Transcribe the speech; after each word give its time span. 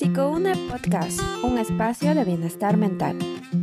Psicoune 0.00 0.54
Podcast, 0.70 1.20
un 1.42 1.58
espacio 1.58 2.14
de 2.14 2.24
bienestar 2.24 2.78
mental, 2.78 3.18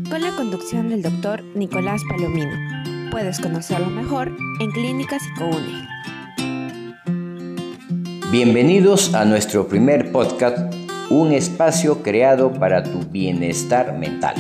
con 0.08 0.22
la 0.22 0.30
conducción 0.36 0.88
del 0.88 1.02
doctor 1.02 1.44
Nicolás 1.56 2.04
Palomino. 2.08 2.56
Puedes 3.10 3.40
conocerlo 3.40 3.88
mejor 3.88 4.32
en 4.60 4.70
Clínica 4.70 5.18
Psicoune. 5.18 5.88
Bienvenidos 8.32 9.16
a 9.16 9.26
nuestro 9.26 9.68
primer 9.68 10.12
podcast, 10.12 10.72
un 11.10 11.32
espacio 11.32 12.04
creado 12.04 12.54
para 12.54 12.84
tu 12.84 13.00
bienestar 13.00 13.98
mental. 13.98 14.36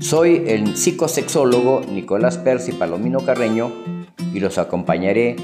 Soy 0.00 0.44
el 0.46 0.76
psicosexólogo 0.76 1.80
Nicolás 1.90 2.36
Percy 2.36 2.72
Palomino 2.72 3.20
Carreño 3.20 3.72
y 4.34 4.38
los 4.38 4.58
acompañaré 4.58 5.36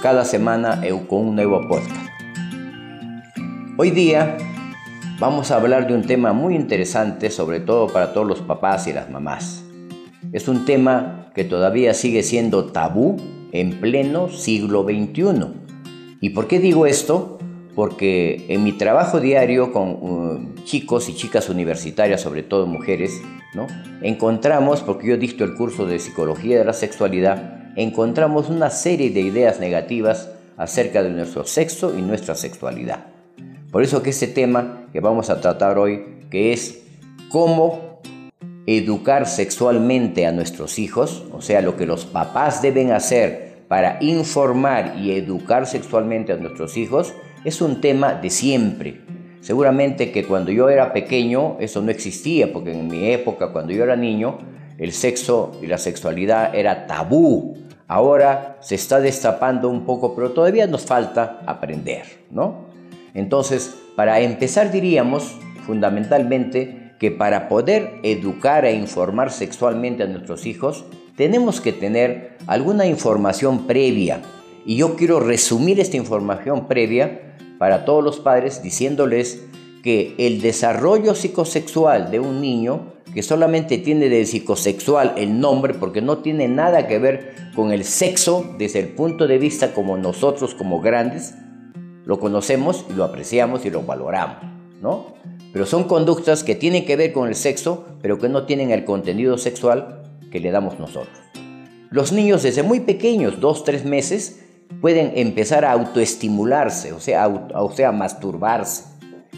cada 0.00 0.24
semana 0.24 0.80
con 1.08 1.26
un 1.26 1.34
nuevo 1.34 1.66
podcast. 1.66 2.06
Hoy 3.76 3.90
día 3.90 4.36
vamos 5.20 5.50
a 5.50 5.56
hablar 5.56 5.86
de 5.86 5.94
un 5.94 6.02
tema 6.02 6.32
muy 6.32 6.56
interesante, 6.56 7.30
sobre 7.30 7.60
todo 7.60 7.88
para 7.88 8.14
todos 8.14 8.26
los 8.26 8.40
papás 8.40 8.86
y 8.86 8.94
las 8.94 9.10
mamás. 9.10 9.62
Es 10.32 10.48
un 10.48 10.64
tema 10.64 11.30
que 11.34 11.44
todavía 11.44 11.92
sigue 11.92 12.22
siendo 12.22 12.72
tabú 12.72 13.18
en 13.52 13.80
pleno 13.80 14.30
siglo 14.30 14.82
XXI. 14.82 15.46
¿Y 16.22 16.30
por 16.30 16.48
qué 16.48 16.58
digo 16.58 16.86
esto? 16.86 17.38
Porque 17.74 18.46
en 18.48 18.64
mi 18.64 18.72
trabajo 18.72 19.20
diario 19.20 19.72
con 19.72 19.90
uh, 19.90 20.64
chicos 20.64 21.08
y 21.10 21.14
chicas 21.14 21.50
universitarias, 21.50 22.22
sobre 22.22 22.42
todo 22.42 22.66
mujeres, 22.66 23.20
¿no? 23.54 23.66
encontramos, 24.00 24.82
porque 24.82 25.08
yo 25.08 25.18
dicto 25.18 25.44
el 25.44 25.54
curso 25.54 25.84
de 25.84 25.98
psicología 25.98 26.58
de 26.58 26.64
la 26.64 26.72
sexualidad, 26.72 27.72
encontramos 27.76 28.48
una 28.48 28.70
serie 28.70 29.10
de 29.10 29.20
ideas 29.20 29.60
negativas 29.60 30.30
acerca 30.56 31.02
de 31.02 31.10
nuestro 31.10 31.44
sexo 31.44 31.96
y 31.96 32.00
nuestra 32.00 32.34
sexualidad. 32.34 33.19
Por 33.70 33.84
eso 33.84 34.02
que 34.02 34.10
ese 34.10 34.26
tema 34.26 34.86
que 34.92 35.00
vamos 35.00 35.30
a 35.30 35.40
tratar 35.40 35.78
hoy, 35.78 36.04
que 36.28 36.52
es 36.52 36.82
cómo 37.28 38.00
educar 38.66 39.26
sexualmente 39.26 40.26
a 40.26 40.32
nuestros 40.32 40.78
hijos, 40.78 41.24
o 41.32 41.40
sea, 41.40 41.62
lo 41.62 41.76
que 41.76 41.86
los 41.86 42.04
papás 42.04 42.62
deben 42.62 42.90
hacer 42.90 43.64
para 43.68 43.98
informar 44.00 44.96
y 44.98 45.12
educar 45.12 45.66
sexualmente 45.66 46.32
a 46.32 46.36
nuestros 46.36 46.76
hijos, 46.76 47.14
es 47.44 47.62
un 47.62 47.80
tema 47.80 48.14
de 48.14 48.30
siempre. 48.30 49.02
Seguramente 49.40 50.10
que 50.10 50.24
cuando 50.24 50.50
yo 50.50 50.68
era 50.68 50.92
pequeño 50.92 51.56
eso 51.60 51.80
no 51.80 51.92
existía, 51.92 52.52
porque 52.52 52.72
en 52.72 52.88
mi 52.88 53.10
época, 53.10 53.52
cuando 53.52 53.72
yo 53.72 53.84
era 53.84 53.94
niño, 53.94 54.38
el 54.78 54.92
sexo 54.92 55.52
y 55.62 55.66
la 55.66 55.78
sexualidad 55.78 56.54
era 56.54 56.86
tabú. 56.86 57.56
Ahora 57.86 58.58
se 58.60 58.74
está 58.74 59.00
destapando 59.00 59.68
un 59.68 59.84
poco, 59.84 60.14
pero 60.14 60.32
todavía 60.32 60.66
nos 60.66 60.84
falta 60.86 61.40
aprender, 61.46 62.04
¿no? 62.30 62.69
Entonces, 63.14 63.74
para 63.96 64.20
empezar 64.20 64.70
diríamos 64.70 65.36
fundamentalmente 65.66 66.92
que 66.98 67.10
para 67.10 67.48
poder 67.48 67.98
educar 68.02 68.64
e 68.64 68.74
informar 68.74 69.30
sexualmente 69.32 70.02
a 70.02 70.06
nuestros 70.06 70.46
hijos, 70.46 70.84
tenemos 71.16 71.60
que 71.60 71.72
tener 71.72 72.36
alguna 72.46 72.86
información 72.86 73.66
previa. 73.66 74.20
Y 74.66 74.76
yo 74.76 74.96
quiero 74.96 75.20
resumir 75.20 75.80
esta 75.80 75.96
información 75.96 76.68
previa 76.68 77.36
para 77.58 77.84
todos 77.84 78.04
los 78.04 78.20
padres 78.20 78.62
diciéndoles 78.62 79.42
que 79.82 80.14
el 80.18 80.40
desarrollo 80.40 81.14
psicosexual 81.14 82.10
de 82.10 82.20
un 82.20 82.40
niño, 82.40 82.92
que 83.14 83.22
solamente 83.22 83.78
tiene 83.78 84.08
de 84.08 84.24
psicosexual 84.26 85.14
el 85.16 85.40
nombre, 85.40 85.74
porque 85.74 86.02
no 86.02 86.18
tiene 86.18 86.48
nada 86.48 86.86
que 86.86 86.98
ver 86.98 87.34
con 87.54 87.72
el 87.72 87.84
sexo 87.84 88.54
desde 88.58 88.80
el 88.80 88.88
punto 88.88 89.26
de 89.26 89.38
vista 89.38 89.72
como 89.72 89.96
nosotros 89.96 90.54
como 90.54 90.80
grandes, 90.80 91.34
lo 92.04 92.18
conocemos 92.18 92.84
y 92.88 92.94
lo 92.94 93.04
apreciamos 93.04 93.64
y 93.66 93.70
lo 93.70 93.82
valoramos, 93.82 94.38
¿no? 94.80 95.14
Pero 95.52 95.66
son 95.66 95.84
conductas 95.84 96.44
que 96.44 96.54
tienen 96.54 96.84
que 96.84 96.96
ver 96.96 97.12
con 97.12 97.28
el 97.28 97.34
sexo, 97.34 97.86
pero 98.02 98.18
que 98.18 98.28
no 98.28 98.46
tienen 98.46 98.70
el 98.70 98.84
contenido 98.84 99.36
sexual 99.38 100.02
que 100.30 100.40
le 100.40 100.50
damos 100.50 100.78
nosotros. 100.78 101.18
Los 101.90 102.12
niños 102.12 102.42
desde 102.42 102.62
muy 102.62 102.80
pequeños, 102.80 103.40
dos, 103.40 103.64
tres 103.64 103.84
meses, 103.84 104.44
pueden 104.80 105.12
empezar 105.16 105.64
a 105.64 105.72
autoestimularse, 105.72 106.92
o 106.92 107.00
sea, 107.00 107.26
o 107.28 107.72
sea, 107.72 107.90
masturbarse. 107.90 108.84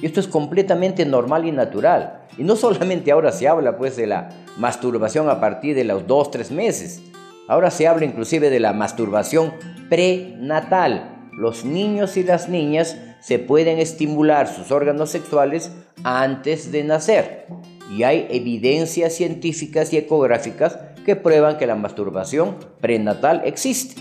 Y 0.01 0.07
esto 0.07 0.21
es 0.21 0.29
completamente 0.29 1.07
normal 1.07 1.47
y 1.47 1.53
natural. 1.53 2.27
Y 2.37 2.45
no 2.45 2.57
solamente 2.57 3.13
ahora 3.13 3.33
se 3.33 3.49
habla 3.49 3.77
pues 3.77 3.97
de 3.97 4.07
la 4.07 4.31
masturbación 4.59 5.29
a 5.29 5.41
partir 5.41 5.75
de 5.75 5.85
los 5.85 6.07
dos, 6.07 6.31
tres 6.31 6.51
meses. 6.51 7.01
Ahora 7.49 7.71
se 7.71 7.87
habla 7.87 8.05
inclusive 8.05 8.51
de 8.51 8.61
la 8.61 8.73
masturbación 8.73 9.53
prenatal, 9.89 11.12
los 11.33 11.65
niños 11.65 12.17
y 12.17 12.23
las 12.23 12.49
niñas 12.49 12.97
se 13.21 13.39
pueden 13.39 13.79
estimular 13.79 14.49
sus 14.49 14.71
órganos 14.71 15.11
sexuales 15.11 15.73
antes 16.05 16.73
de 16.73 16.85
nacer. 16.85 17.47
Y 17.91 18.03
hay 18.03 18.27
evidencias 18.31 19.15
científicas 19.15 19.93
y 19.93 19.97
ecográficas 19.97 20.79
que 21.05 21.17
prueban 21.17 21.59
que 21.59 21.67
la 21.67 21.75
masturbación 21.75 22.57
prenatal 22.81 23.43
existe. 23.45 24.01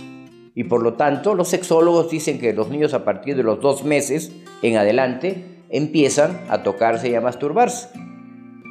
Y 0.54 0.66
por 0.66 0.84
lo 0.84 0.94
tanto, 0.94 1.34
los 1.34 1.48
sexólogos 1.48 2.12
dicen 2.12 2.40
que 2.40 2.54
los 2.54 2.70
niños 2.70 2.94
a 2.94 3.06
partir 3.06 3.36
de 3.38 3.44
los 3.44 3.62
dos 3.62 3.84
meses 3.84 4.32
en 4.62 4.78
adelante 4.78 5.64
empiezan 5.70 6.42
a 6.50 6.64
tocarse 6.64 7.10
y 7.10 7.16
a 7.16 7.22
masturbarse. 7.22 7.90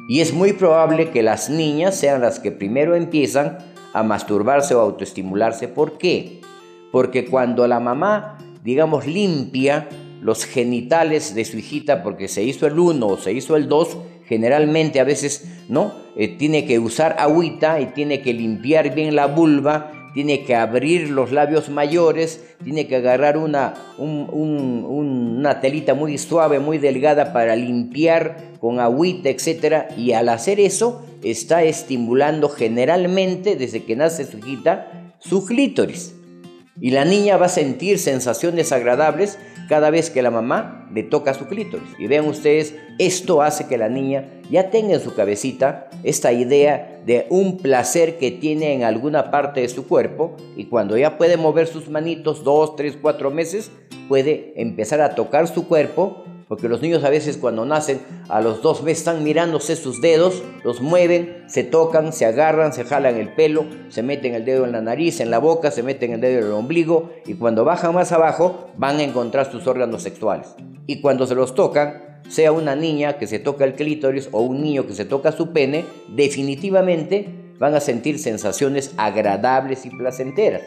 Y 0.07 0.21
es 0.21 0.33
muy 0.33 0.53
probable 0.53 1.09
que 1.09 1.23
las 1.23 1.49
niñas 1.49 1.95
sean 1.95 2.21
las 2.21 2.39
que 2.39 2.51
primero 2.51 2.95
empiezan 2.95 3.57
a 3.93 4.03
masturbarse 4.03 4.75
o 4.75 4.81
autoestimularse. 4.81 5.67
¿Por 5.67 5.97
qué? 5.97 6.41
Porque 6.91 7.25
cuando 7.25 7.67
la 7.67 7.79
mamá 7.79 8.37
digamos, 8.63 9.07
limpia 9.07 9.87
los 10.21 10.45
genitales 10.45 11.33
de 11.33 11.45
su 11.45 11.57
hijita 11.57 12.03
porque 12.03 12.27
se 12.27 12.43
hizo 12.43 12.67
el 12.67 12.77
1 12.77 13.05
o 13.05 13.17
se 13.17 13.33
hizo 13.33 13.55
el 13.55 13.67
2, 13.67 13.97
generalmente 14.27 14.99
a 14.99 15.03
veces, 15.03 15.45
¿no? 15.67 15.93
Eh, 16.15 16.27
tiene 16.27 16.65
que 16.65 16.79
usar 16.79 17.15
agüita 17.19 17.79
y 17.81 17.87
tiene 17.87 18.21
que 18.21 18.33
limpiar 18.33 18.93
bien 18.93 19.15
la 19.15 19.27
vulva, 19.27 19.91
tiene 20.13 20.43
que 20.43 20.55
abrir 20.55 21.09
los 21.09 21.31
labios 21.31 21.69
mayores, 21.69 22.43
tiene 22.63 22.87
que 22.87 22.97
agarrar 22.97 23.37
una, 23.37 23.73
una 23.97 25.61
telita 25.61 25.93
muy 25.93 26.17
suave, 26.17 26.59
muy 26.59 26.77
delgada 26.77 27.33
para 27.33 27.55
limpiar 27.55 28.51
con 28.59 28.79
agüita, 28.79 29.29
etc. 29.29 29.91
Y 29.97 30.11
al 30.11 30.29
hacer 30.29 30.59
eso, 30.59 31.03
está 31.23 31.63
estimulando 31.63 32.49
generalmente, 32.49 33.55
desde 33.55 33.83
que 33.83 33.95
nace 33.95 34.25
su 34.25 34.37
hijita, 34.39 35.13
su 35.19 35.45
clítoris. 35.45 36.15
Y 36.81 36.89
la 36.89 37.05
niña 37.05 37.37
va 37.37 37.45
a 37.45 37.49
sentir 37.49 37.99
sensaciones 37.99 38.71
agradables 38.71 39.37
cada 39.69 39.91
vez 39.91 40.09
que 40.09 40.23
la 40.23 40.31
mamá 40.31 40.89
le 40.91 41.03
toca 41.03 41.35
su 41.35 41.45
clítoris. 41.45 41.87
Y 41.99 42.07
vean 42.07 42.27
ustedes, 42.27 42.75
esto 42.97 43.43
hace 43.43 43.67
que 43.67 43.77
la 43.77 43.87
niña 43.87 44.41
ya 44.49 44.71
tenga 44.71 44.95
en 44.95 44.99
su 44.99 45.13
cabecita 45.13 45.89
esta 46.03 46.33
idea 46.33 46.99
de 47.05 47.27
un 47.29 47.59
placer 47.59 48.17
que 48.17 48.31
tiene 48.31 48.73
en 48.73 48.83
alguna 48.83 49.29
parte 49.29 49.61
de 49.61 49.69
su 49.69 49.87
cuerpo 49.87 50.35
y 50.57 50.65
cuando 50.65 50.97
ya 50.97 51.17
puede 51.19 51.37
mover 51.37 51.67
sus 51.67 51.87
manitos 51.87 52.43
dos, 52.43 52.75
tres, 52.75 52.97
cuatro 52.99 53.29
meses, 53.29 53.71
puede 54.09 54.53
empezar 54.59 55.01
a 55.01 55.13
tocar 55.13 55.47
su 55.47 55.67
cuerpo 55.67 56.25
porque 56.51 56.67
los 56.67 56.81
niños 56.81 57.05
a 57.05 57.09
veces 57.09 57.37
cuando 57.37 57.63
nacen 57.63 58.01
a 58.27 58.41
los 58.41 58.61
dos 58.61 58.83
meses 58.83 58.97
están 58.97 59.23
mirándose 59.23 59.77
sus 59.77 60.01
dedos, 60.01 60.43
los 60.65 60.81
mueven, 60.81 61.45
se 61.47 61.63
tocan, 61.63 62.11
se 62.11 62.25
agarran, 62.25 62.73
se 62.73 62.83
jalan 62.83 63.15
el 63.15 63.29
pelo, 63.29 63.63
se 63.87 64.03
meten 64.03 64.35
el 64.35 64.43
dedo 64.43 64.65
en 64.65 64.73
la 64.73 64.81
nariz, 64.81 65.21
en 65.21 65.31
la 65.31 65.39
boca, 65.39 65.71
se 65.71 65.81
meten 65.81 66.11
el 66.11 66.19
dedo 66.19 66.39
en 66.39 66.45
el 66.47 66.51
ombligo 66.51 67.09
y 67.25 67.35
cuando 67.35 67.63
bajan 67.63 67.95
más 67.95 68.11
abajo 68.11 68.67
van 68.75 68.97
a 68.97 69.03
encontrar 69.03 69.49
sus 69.49 69.65
órganos 69.65 70.03
sexuales. 70.03 70.53
Y 70.87 70.99
cuando 70.99 71.25
se 71.25 71.35
los 71.35 71.55
tocan, 71.55 72.19
sea 72.27 72.51
una 72.51 72.75
niña 72.75 73.17
que 73.17 73.27
se 73.27 73.39
toca 73.39 73.63
el 73.63 73.75
clítoris 73.75 74.27
o 74.33 74.41
un 74.41 74.61
niño 74.61 74.85
que 74.85 74.93
se 74.93 75.05
toca 75.05 75.31
su 75.31 75.53
pene, 75.53 75.85
definitivamente 76.09 77.29
van 77.59 77.75
a 77.75 77.79
sentir 77.79 78.19
sensaciones 78.19 78.93
agradables 78.97 79.85
y 79.85 79.89
placenteras. 79.89 80.63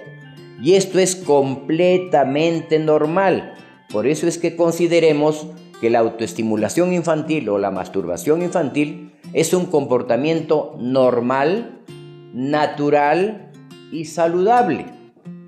Y 0.63 0.77
esto 0.77 0.99
es 0.99 1.15
completamente 1.15 2.79
normal. 2.79 3.53
Por 3.91 4.07
eso 4.07 4.27
es 4.27 4.39
que 4.39 4.57
consideremos 4.57 5.47
que 5.85 5.91
la 5.91 5.99
autoestimulación 5.99 6.95
infantil 6.95 7.47
o 7.51 7.59
la 7.59 7.71
masturbación 7.71 8.41
infantil 8.41 9.13
es 9.35 9.53
un 9.53 9.67
comportamiento 9.67 10.79
normal, 10.81 11.83
natural 12.33 13.53
y 13.93 14.07
saludable, 14.07 14.87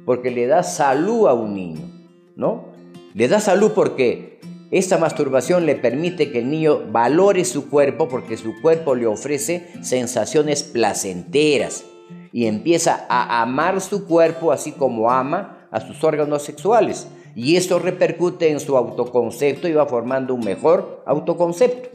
porque 0.05 0.31
le 0.31 0.47
da 0.47 0.63
salud 0.63 1.27
a 1.27 1.33
un 1.33 1.55
niño, 1.55 1.91
¿no? 2.37 2.67
Le 3.15 3.29
da 3.29 3.41
salud 3.41 3.73
porque 3.75 4.39
esta 4.71 4.99
masturbación 4.99 5.65
le 5.65 5.75
permite 5.75 6.31
que 6.31 6.41
el 6.41 6.51
niño 6.51 6.83
valore 6.93 7.47
su 7.47 7.71
cuerpo 7.71 8.07
porque 8.07 8.37
su 8.37 8.61
cuerpo 8.61 8.95
le 8.95 9.07
ofrece 9.07 9.71
sensaciones 9.81 10.63
placenteras 10.63 11.87
y 12.31 12.45
empieza 12.45 13.07
a 13.09 13.41
amar 13.41 13.81
su 13.81 14.05
cuerpo 14.05 14.53
así 14.53 14.73
como 14.73 15.11
ama 15.11 15.67
a 15.71 15.81
sus 15.81 16.05
órganos 16.05 16.43
sexuales 16.43 17.09
y 17.37 17.57
esto 17.57 17.79
repercute 17.79 18.51
en 18.51 18.61
su 18.61 18.79
autoconcepto 18.79 19.69
y 19.69 19.75
va 19.75 19.85
formando 19.85 20.33
un 20.35 20.41
mejor 20.41 21.03
autoconcepto. 21.05 21.91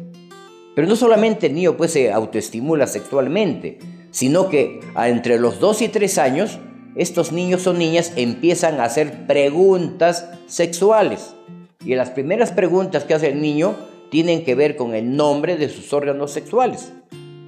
Pero 0.76 0.88
no 0.88 0.96
solamente 0.96 1.48
el 1.48 1.56
niño 1.56 1.76
pues 1.76 1.94
se 1.94 2.12
autoestimula 2.12 2.86
sexualmente, 2.86 3.80
sino 4.12 4.50
que 4.50 4.82
entre 4.96 5.40
los 5.40 5.60
2 5.60 5.82
y 5.82 5.88
3 5.90 6.18
años, 6.20 6.60
estos 6.96 7.32
niños 7.32 7.66
o 7.66 7.74
niñas 7.74 8.14
empiezan 8.18 8.80
a 8.80 8.84
hacer 8.84 9.26
preguntas 9.26 10.30
sexuales. 10.46 11.34
Y 11.84 11.96
las 11.96 12.12
primeras 12.12 12.52
preguntas 12.52 13.04
que 13.06 13.16
hace 13.16 13.30
el 13.30 13.42
niño 13.42 13.76
tienen 14.12 14.46
que 14.46 14.54
ver 14.54 14.76
con 14.76 14.94
el 14.94 15.16
nombre 15.16 15.58
de 15.58 15.70
sus 15.70 15.92
órganos 15.92 16.32
sexuales. 16.32 16.94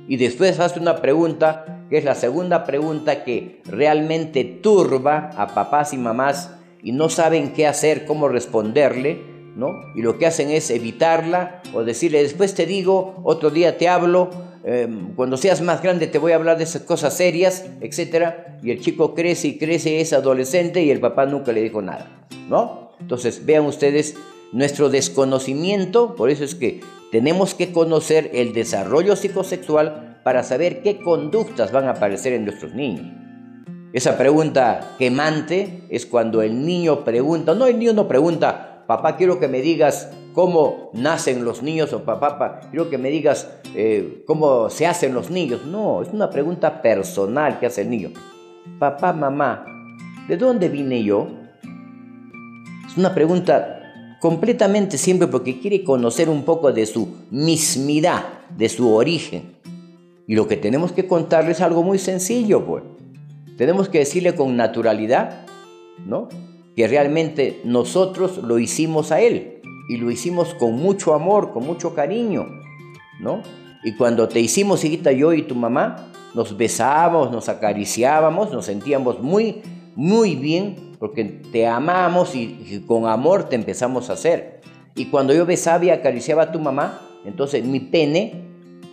Y 0.07 0.17
después 0.17 0.59
hace 0.59 0.79
una 0.79 0.95
pregunta, 0.99 1.85
que 1.91 1.99
es 1.99 2.05
la 2.05 2.15
segunda 2.15 2.63
pregunta 2.63 3.23
que 3.23 3.61
realmente 3.65 4.43
turba 4.43 5.29
a 5.37 5.53
papás 5.53 5.93
y 5.93 5.97
mamás 5.97 6.49
y 6.83 6.91
no 6.91 7.09
saben 7.09 7.53
qué 7.53 7.65
hacer, 7.65 8.05
cómo 8.05 8.27
responderle, 8.27 9.23
¿no? 9.55 9.81
Y 9.95 10.01
lo 10.01 10.17
que 10.17 10.25
hacen 10.25 10.49
es 10.51 10.69
evitarla 10.69 11.61
o 11.73 11.83
decirle, 11.83 12.21
después 12.21 12.53
te 12.53 12.65
digo, 12.65 13.21
otro 13.23 13.49
día 13.49 13.77
te 13.77 13.87
hablo, 13.87 14.29
em, 14.65 15.15
cuando 15.15 15.37
seas 15.37 15.61
más 15.61 15.81
grande 15.81 16.07
te 16.07 16.17
voy 16.17 16.33
a 16.33 16.35
hablar 16.35 16.57
de 16.57 16.65
esas 16.65 16.81
cosas 16.83 17.15
serias, 17.15 17.65
etc. 17.81 18.33
Y 18.61 18.71
el 18.71 18.81
chico 18.81 19.15
crece 19.15 19.47
y 19.47 19.57
crece, 19.57 20.01
es 20.01 20.11
adolescente 20.11 20.83
y 20.83 20.91
el 20.91 20.99
papá 20.99 21.25
nunca 21.25 21.53
le 21.53 21.61
dijo 21.61 21.81
nada, 21.81 22.25
¿no? 22.49 22.91
Entonces, 22.99 23.45
vean 23.45 23.65
ustedes 23.65 24.15
nuestro 24.51 24.89
desconocimiento, 24.89 26.15
por 26.15 26.29
eso 26.29 26.43
es 26.43 26.55
que 26.55 26.81
tenemos 27.11 27.53
que 27.53 27.71
conocer 27.71 28.31
el 28.33 28.53
desarrollo 28.53 29.15
psicosexual 29.15 30.19
para 30.23 30.43
saber 30.43 30.81
qué 30.81 30.99
conductas 30.99 31.71
van 31.71 31.85
a 31.85 31.91
aparecer 31.91 32.33
en 32.33 32.45
nuestros 32.45 32.73
niños. 32.73 33.05
Esa 33.93 34.17
pregunta 34.17 34.95
quemante 34.97 35.83
es 35.89 36.07
cuando 36.07 36.41
el 36.41 36.65
niño 36.65 37.03
pregunta, 37.03 37.53
no, 37.53 37.67
el 37.67 37.77
niño 37.77 37.93
no 37.93 38.07
pregunta, 38.07 38.83
papá, 38.87 39.15
quiero 39.17 39.39
que 39.39 39.47
me 39.47 39.61
digas 39.61 40.09
cómo 40.33 40.89
nacen 40.93 41.45
los 41.45 41.61
niños 41.61 41.93
o 41.93 42.03
papá, 42.03 42.61
quiero 42.71 42.89
que 42.89 42.97
me 42.97 43.11
digas 43.11 43.47
eh, 43.75 44.23
cómo 44.25 44.71
se 44.71 44.87
hacen 44.87 45.13
los 45.13 45.29
niños. 45.29 45.67
No, 45.67 46.01
es 46.01 46.09
una 46.11 46.31
pregunta 46.31 46.81
personal 46.81 47.59
que 47.59 47.67
hace 47.67 47.81
el 47.83 47.91
niño. 47.91 48.09
Papá, 48.79 49.13
mamá, 49.13 49.63
¿de 50.27 50.37
dónde 50.37 50.69
vine 50.69 51.03
yo? 51.03 51.27
Es 52.87 52.97
una 52.97 53.13
pregunta 53.13 54.17
completamente 54.19 54.97
siempre 54.97 55.27
porque 55.27 55.59
quiere 55.59 55.83
conocer 55.83 56.29
un 56.29 56.41
poco 56.45 56.73
de 56.73 56.87
su 56.87 57.27
mismidad, 57.29 58.23
de 58.57 58.69
su 58.69 58.91
origen. 58.91 59.53
Y 60.25 60.33
lo 60.33 60.47
que 60.47 60.57
tenemos 60.57 60.91
que 60.93 61.05
contarle 61.05 61.51
es 61.51 61.61
algo 61.61 61.83
muy 61.83 61.99
sencillo, 61.99 62.65
pues. 62.65 62.83
Tenemos 63.57 63.89
que 63.89 63.99
decirle 63.99 64.35
con 64.35 64.57
naturalidad, 64.57 65.45
¿no? 66.05 66.29
Que 66.75 66.87
realmente 66.87 67.61
nosotros 67.63 68.39
lo 68.39 68.59
hicimos 68.59 69.11
a 69.11 69.21
él 69.21 69.61
y 69.89 69.97
lo 69.97 70.09
hicimos 70.09 70.53
con 70.55 70.73
mucho 70.73 71.13
amor, 71.13 71.51
con 71.51 71.65
mucho 71.65 71.93
cariño, 71.93 72.47
¿no? 73.19 73.41
Y 73.83 73.95
cuando 73.95 74.27
te 74.27 74.39
hicimos, 74.39 74.83
hijita, 74.83 75.11
yo 75.11 75.33
y 75.33 75.43
tu 75.43 75.55
mamá, 75.55 76.11
nos 76.33 76.57
besábamos, 76.57 77.31
nos 77.31 77.49
acariciábamos, 77.49 78.51
nos 78.51 78.65
sentíamos 78.65 79.21
muy, 79.21 79.61
muy 79.95 80.35
bien 80.35 80.93
porque 80.99 81.25
te 81.25 81.67
amamos 81.67 82.33
y, 82.33 82.83
con 82.87 83.07
amor 83.07 83.49
te 83.49 83.55
empezamos 83.55 84.09
a 84.09 84.13
hacer. 84.13 84.61
Y 84.95 85.07
cuando 85.07 85.33
yo 85.33 85.45
besaba 85.45 85.83
y 85.83 85.89
acariciaba 85.89 86.43
a 86.43 86.51
tu 86.51 86.59
mamá, 86.59 87.01
entonces 87.25 87.65
mi 87.65 87.81
pene 87.81 88.45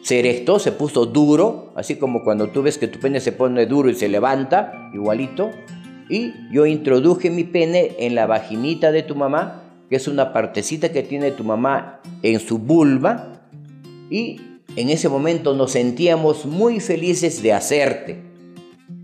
se 0.03 0.19
erectó, 0.19 0.59
se 0.59 0.73
puso 0.73 1.07
duro, 1.07 1.70
así 1.81 1.97
como 1.97 2.23
cuando 2.23 2.49
tú 2.49 2.63
ves 2.63 2.77
que 2.77 2.89
tu 2.89 3.01
pene 3.01 3.21
se 3.21 3.33
pone 3.33 3.65
duro 3.65 3.89
y 3.89 3.95
se 3.95 4.09
levanta, 4.09 4.91
igualito. 4.93 5.51
Y 6.11 6.35
yo 6.53 6.67
introduje 6.67 7.31
mi 7.31 7.45
pene 7.45 7.97
en 7.99 8.15
la 8.15 8.27
vaginita 8.27 8.93
de 8.93 9.03
tu 9.03 9.15
mamá, 9.15 9.63
que 9.89 9.97
es 9.97 10.07
una 10.07 10.33
partecita 10.35 10.93
que 10.93 11.03
tiene 11.03 11.31
tu 11.31 11.43
mamá 11.43 12.01
en 12.23 12.39
su 12.39 12.59
vulva. 12.59 13.47
Y 14.11 14.41
en 14.77 14.91
ese 14.91 15.09
momento 15.09 15.55
nos 15.55 15.73
sentíamos 15.73 16.45
muy 16.45 16.81
felices 16.81 17.43
de 17.43 17.55
hacerte. 17.55 18.23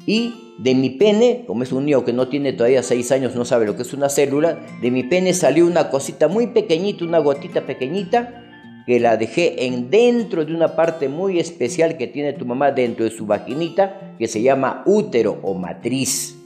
Y 0.04 0.54
de 0.58 0.74
mi 0.74 0.90
pene, 0.90 1.44
como 1.46 1.62
es 1.62 1.72
un 1.72 1.86
niño 1.86 2.04
que 2.04 2.12
no 2.12 2.28
tiene 2.28 2.52
todavía 2.52 2.82
seis 2.82 3.10
años, 3.10 3.34
no 3.34 3.46
sabe 3.46 3.64
lo 3.64 3.76
que 3.76 3.82
es 3.82 3.94
una 3.94 4.10
célula, 4.10 4.58
de 4.82 4.90
mi 4.90 5.02
pene 5.02 5.32
salió 5.32 5.66
una 5.66 5.88
cosita 5.88 6.28
muy 6.28 6.48
pequeñita, 6.48 7.04
una 7.04 7.18
gotita 7.20 7.66
pequeñita, 7.66 8.45
que 8.86 9.00
la 9.00 9.16
dejé 9.16 9.66
en 9.66 9.90
dentro 9.90 10.44
de 10.44 10.54
una 10.54 10.76
parte 10.76 11.08
muy 11.08 11.40
especial 11.40 11.96
que 11.96 12.06
tiene 12.06 12.32
tu 12.32 12.46
mamá 12.46 12.70
dentro 12.70 13.04
de 13.04 13.10
su 13.10 13.26
vaginita, 13.26 14.14
que 14.18 14.28
se 14.28 14.42
llama 14.42 14.82
útero 14.86 15.40
o 15.42 15.54
matriz. 15.54 16.36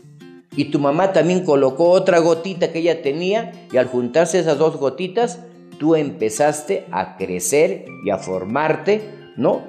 Y 0.56 0.66
tu 0.66 0.78
mamá 0.78 1.12
también 1.12 1.44
colocó 1.44 1.90
otra 1.90 2.18
gotita 2.18 2.72
que 2.72 2.80
ella 2.80 3.02
tenía, 3.02 3.52
y 3.70 3.76
al 3.76 3.86
juntarse 3.86 4.38
esas 4.38 4.58
dos 4.58 4.78
gotitas, 4.78 5.40
tú 5.78 5.94
empezaste 5.94 6.86
a 6.90 7.16
crecer 7.16 7.84
y 8.04 8.10
a 8.10 8.18
formarte, 8.18 9.02
¿no? 9.36 9.62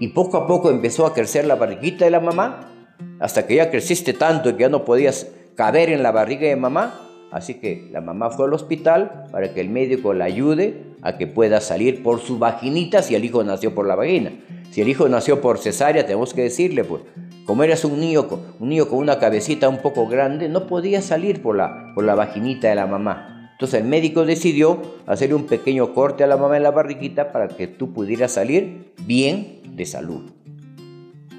Y 0.00 0.08
poco 0.08 0.36
a 0.36 0.46
poco 0.46 0.70
empezó 0.70 1.06
a 1.06 1.14
crecer 1.14 1.46
la 1.46 1.54
barriguita 1.54 2.04
de 2.04 2.10
la 2.10 2.20
mamá, 2.20 2.72
hasta 3.20 3.46
que 3.46 3.56
ya 3.56 3.70
creciste 3.70 4.12
tanto 4.12 4.56
que 4.56 4.62
ya 4.62 4.68
no 4.68 4.84
podías 4.84 5.28
caber 5.54 5.90
en 5.90 6.02
la 6.02 6.12
barriga 6.12 6.48
de 6.48 6.56
mamá. 6.56 7.07
Así 7.30 7.54
que 7.54 7.88
la 7.92 8.00
mamá 8.00 8.30
fue 8.30 8.46
al 8.46 8.54
hospital 8.54 9.26
para 9.30 9.52
que 9.52 9.60
el 9.60 9.68
médico 9.68 10.14
la 10.14 10.24
ayude 10.24 10.82
a 11.02 11.18
que 11.18 11.26
pueda 11.26 11.60
salir 11.60 12.02
por 12.02 12.20
su 12.20 12.38
vaginita 12.38 13.02
si 13.02 13.14
el 13.14 13.24
hijo 13.24 13.44
nació 13.44 13.74
por 13.74 13.86
la 13.86 13.94
vagina. 13.94 14.32
Si 14.70 14.80
el 14.80 14.88
hijo 14.88 15.08
nació 15.08 15.40
por 15.40 15.58
cesárea, 15.58 16.04
tenemos 16.04 16.34
que 16.34 16.42
decirle, 16.42 16.84
pues, 16.84 17.02
como 17.44 17.64
eras 17.64 17.84
un 17.84 18.00
niño, 18.00 18.26
un 18.60 18.68
niño 18.68 18.88
con 18.88 18.98
una 18.98 19.18
cabecita 19.18 19.68
un 19.68 19.78
poco 19.78 20.06
grande, 20.06 20.48
no 20.48 20.66
podía 20.66 21.00
salir 21.00 21.42
por 21.42 21.56
la, 21.56 21.92
por 21.94 22.04
la 22.04 22.14
vaginita 22.14 22.68
de 22.68 22.74
la 22.74 22.86
mamá. 22.86 23.50
Entonces 23.52 23.80
el 23.80 23.88
médico 23.88 24.24
decidió 24.24 24.82
hacer 25.06 25.34
un 25.34 25.46
pequeño 25.46 25.92
corte 25.92 26.22
a 26.24 26.26
la 26.26 26.36
mamá 26.36 26.56
en 26.56 26.62
la 26.62 26.70
barriguita 26.70 27.32
para 27.32 27.48
que 27.48 27.66
tú 27.66 27.92
pudieras 27.92 28.32
salir 28.32 28.92
bien 29.04 29.62
de 29.74 29.84
salud. 29.84 30.30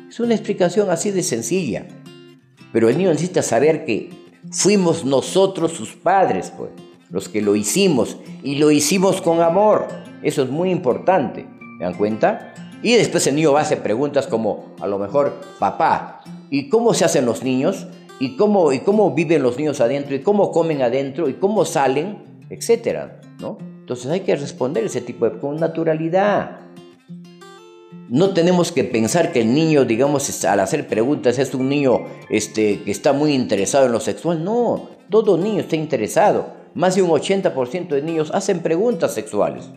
Es 0.10 0.20
una 0.20 0.34
explicación 0.34 0.90
así 0.90 1.12
de 1.12 1.24
sencilla. 1.24 1.88
Pero 2.74 2.90
el 2.90 2.98
niño 2.98 3.10
necesita 3.10 3.42
saber 3.42 3.86
que 3.86 4.10
fuimos 4.52 5.06
nosotros 5.06 5.72
sus 5.72 5.96
padres, 5.96 6.52
pues, 6.58 6.72
los 7.10 7.30
que 7.30 7.42
lo 7.42 7.56
hicimos 7.56 8.18
y 8.44 8.56
lo 8.56 8.72
hicimos 8.72 9.22
con 9.22 9.42
amor. 9.42 9.88
Eso 10.22 10.44
es 10.44 10.50
muy 10.50 10.72
importante. 10.72 11.46
¿Me 11.80 11.86
dan 11.86 11.96
cuenta? 11.96 12.54
Y 12.82 12.94
después 12.94 13.26
el 13.28 13.36
niño 13.36 13.54
va 13.54 13.60
a 13.60 13.64
hacer 13.64 13.82
preguntas 13.82 14.28
como, 14.28 14.76
a 14.80 14.88
lo 14.88 15.00
mejor, 15.00 15.42
papá, 15.60 16.22
¿y 16.50 16.70
cómo 16.70 16.94
se 16.94 17.06
hacen 17.06 17.26
los 17.26 17.44
niños? 17.44 17.88
¿Y 18.20 18.36
cómo, 18.36 18.72
y 18.72 18.80
cómo 18.80 19.14
viven 19.14 19.44
los 19.44 19.58
niños 19.58 19.82
adentro? 19.82 20.16
¿Y 20.16 20.20
cómo 20.20 20.52
comen 20.52 20.82
adentro? 20.82 21.30
¿Y 21.30 21.34
cómo 21.34 21.66
salen? 21.66 22.46
Etcétera, 22.50 23.22
¿no? 23.40 23.58
Entonces 23.80 24.12
hay 24.12 24.22
que 24.22 24.36
responder 24.36 24.84
ese 24.84 25.02
tipo 25.02 25.30
de 25.30 25.40
con 25.40 25.58
naturalidad. 25.58 26.60
No 28.10 28.34
tenemos 28.34 28.72
que 28.72 28.84
pensar 28.84 29.32
que 29.32 29.42
el 29.42 29.54
niño, 29.54 29.86
digamos, 29.86 30.44
al 30.44 30.60
hacer 30.62 30.88
preguntas 30.88 31.38
es 31.38 31.54
un 31.54 31.70
niño 31.70 32.06
este, 32.32 32.82
que 32.82 32.90
está 32.90 33.14
muy 33.14 33.34
interesado 33.34 33.86
en 33.86 33.92
lo 33.92 34.00
sexual. 34.00 34.44
No, 34.44 34.90
todo 35.12 35.38
niño 35.38 35.60
está 35.60 35.76
interesado. 35.76 36.54
Más 36.74 36.96
de 36.96 37.04
un 37.04 37.12
80% 37.12 37.90
de 37.90 38.02
niños 38.02 38.32
hacen 38.34 38.62
preguntas 38.62 39.14
sexuales. 39.14 39.70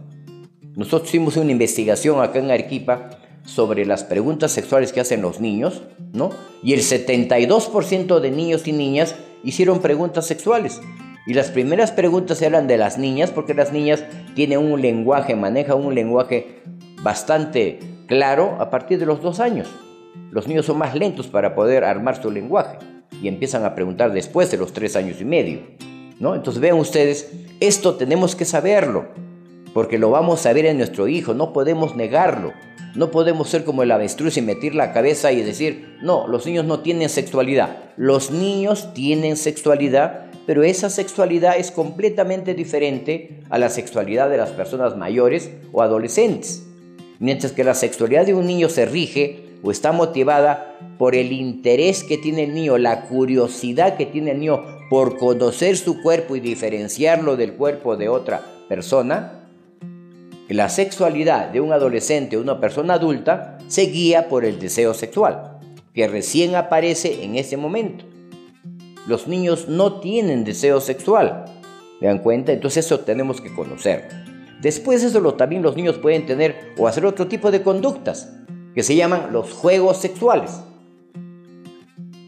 Nosotros 0.75 1.11
hicimos 1.11 1.37
una 1.37 1.53
investigación 1.53 2.23
acá 2.23 2.39
en 2.39 2.51
Arequipa 2.51 3.11
sobre 3.45 3.85
las 3.85 4.03
preguntas 4.03 4.51
sexuales 4.51 4.95
que 4.95 5.01
hacen 5.01 5.21
los 5.21 5.39
niños, 5.39 5.83
¿no? 6.15 6.31
Y 6.63 6.73
el 6.73 6.81
72% 6.81 8.19
de 8.19 8.31
niños 8.31 8.67
y 8.67 8.73
niñas 8.73 9.15
hicieron 9.45 9.81
preguntas 9.81 10.25
sexuales. 10.25 10.81
Y 11.27 11.35
las 11.35 11.51
primeras 11.51 11.93
preguntas 11.93 12.41
eran 12.41 12.67
de 12.67 12.79
las 12.79 12.97
niñas, 12.97 13.31
porque 13.31 13.53
las 13.53 13.75
niñas 13.75 14.05
tienen 14.35 14.59
un 14.59 14.81
lenguaje, 14.81 15.37
manejan 15.37 15.85
un 15.85 15.95
lenguaje 15.95 16.63
bastante 17.03 17.92
claro 18.07 18.57
a 18.61 18.71
partir 18.71 18.99
de 18.99 19.07
los 19.07 19.23
dos 19.23 19.41
años. 19.41 19.69
Los 20.31 20.49
niños 20.49 20.67
son 20.67 20.79
más 20.79 20.95
lentos 20.95 21.27
para 21.27 21.55
poder 21.55 21.85
armar 21.85 22.21
su 22.21 22.31
lenguaje 22.31 22.79
y 23.23 23.29
empiezan 23.29 23.65
a 23.65 23.75
preguntar 23.75 24.13
después 24.13 24.51
de 24.51 24.57
los 24.57 24.73
tres 24.73 24.97
años 24.97 25.21
y 25.21 25.25
medio. 25.25 25.61
¿no? 26.19 26.35
Entonces 26.35 26.61
vean 26.61 26.79
ustedes, 26.79 27.33
esto 27.61 27.95
tenemos 27.95 28.37
que 28.37 28.45
saberlo, 28.45 29.07
porque 29.75 29.99
lo 29.99 30.11
vamos 30.11 30.47
a 30.47 30.53
ver 30.53 30.67
en 30.67 30.79
nuestro 30.79 31.09
hijo, 31.09 31.35
no 31.35 31.53
podemos 31.53 31.97
negarlo. 31.97 32.53
No 32.95 33.11
podemos 33.11 33.49
ser 33.49 33.65
como 33.65 33.83
el 33.83 33.91
avestruz 33.91 34.37
y 34.37 34.43
meter 34.43 34.75
la 34.75 34.93
cabeza 34.93 35.33
y 35.33 35.41
decir, 35.41 35.97
no, 36.03 36.29
los 36.29 36.45
niños 36.45 36.67
no 36.67 36.81
tienen 36.81 37.09
sexualidad. 37.09 37.79
Los 37.97 38.31
niños 38.31 38.93
tienen 38.93 39.39
sexualidad, 39.39 40.27
pero 40.47 40.63
esa 40.63 40.91
sexualidad 40.91 41.57
es 41.57 41.71
completamente 41.71 42.53
diferente 42.53 43.41
a 43.49 43.57
la 43.57 43.71
sexualidad 43.71 44.29
de 44.29 44.37
las 44.37 44.51
personas 44.51 44.95
mayores 44.95 45.51
o 45.73 45.81
adolescentes 45.81 46.67
mientras 47.23 47.53
que 47.53 47.63
la 47.63 47.75
sexualidad 47.75 48.27
de 48.27 48.35
un 48.35 48.47
niño 48.47 48.69
se 48.69 48.85
rige 48.85 49.45
o 49.63 49.71
está 49.71 49.93
motivada 49.93 50.77
por 50.99 51.15
el 51.15 51.31
interés 51.31 52.03
que 52.03 52.19
tiene 52.19 52.45
el 52.45 52.53
niño, 52.53 52.79
la 52.79 53.03
curiosidad 53.03 53.97
que 53.97 54.07
tiene 54.07 54.33
el 54.33 54.41
niño 54.41 54.65
por 54.91 55.17
conocer 55.17 55.77
su 55.77 56.03
cuerpo 56.03 56.35
y 56.35 56.41
diferenciarlo 56.41 57.37
del 57.37 57.55
cuerpo 57.55 57.97
de 57.97 58.09
otra 58.09 58.45
persona, 58.69 59.47
la 60.49 60.69
sexualidad 60.69 61.51
de 61.51 61.61
un 61.61 61.73
adolescente 61.73 62.37
o 62.37 62.41
una 62.41 62.59
persona 62.59 62.95
adulta 62.95 63.57
se 63.69 63.83
guía 63.83 64.29
por 64.29 64.45
el 64.45 64.59
deseo 64.59 64.93
sexual, 64.93 65.61
que 65.95 66.09
recién 66.09 66.57
aparece 66.57 67.23
en 67.23 67.37
ese 67.37 67.57
momento. 67.57 68.05
Los 69.07 69.29
niños 69.29 69.69
no 69.69 70.01
tienen 70.01 70.43
deseo 70.43 70.81
sexual. 70.81 71.45
¿Me 72.01 72.09
dan 72.09 72.19
cuenta? 72.19 72.53
Entonces 72.53 72.85
eso 72.85 72.99
tenemos 73.01 73.41
que 73.41 73.55
conocer. 73.55 74.22
Después 74.63 75.03
de 75.03 75.09
eso 75.09 75.35
también 75.35 75.61
los 75.61 75.75
niños 75.75 75.99
pueden 75.99 76.25
tener 76.25 76.73
o 76.79 76.87
hacer 76.87 77.05
otro 77.05 77.27
tipo 77.27 77.51
de 77.51 77.63
conductas 77.63 78.33
que 78.77 78.85
se 78.85 78.95
llaman 78.95 79.33
los 79.33 79.53
juegos 79.53 80.01
sexuales. 80.01 80.53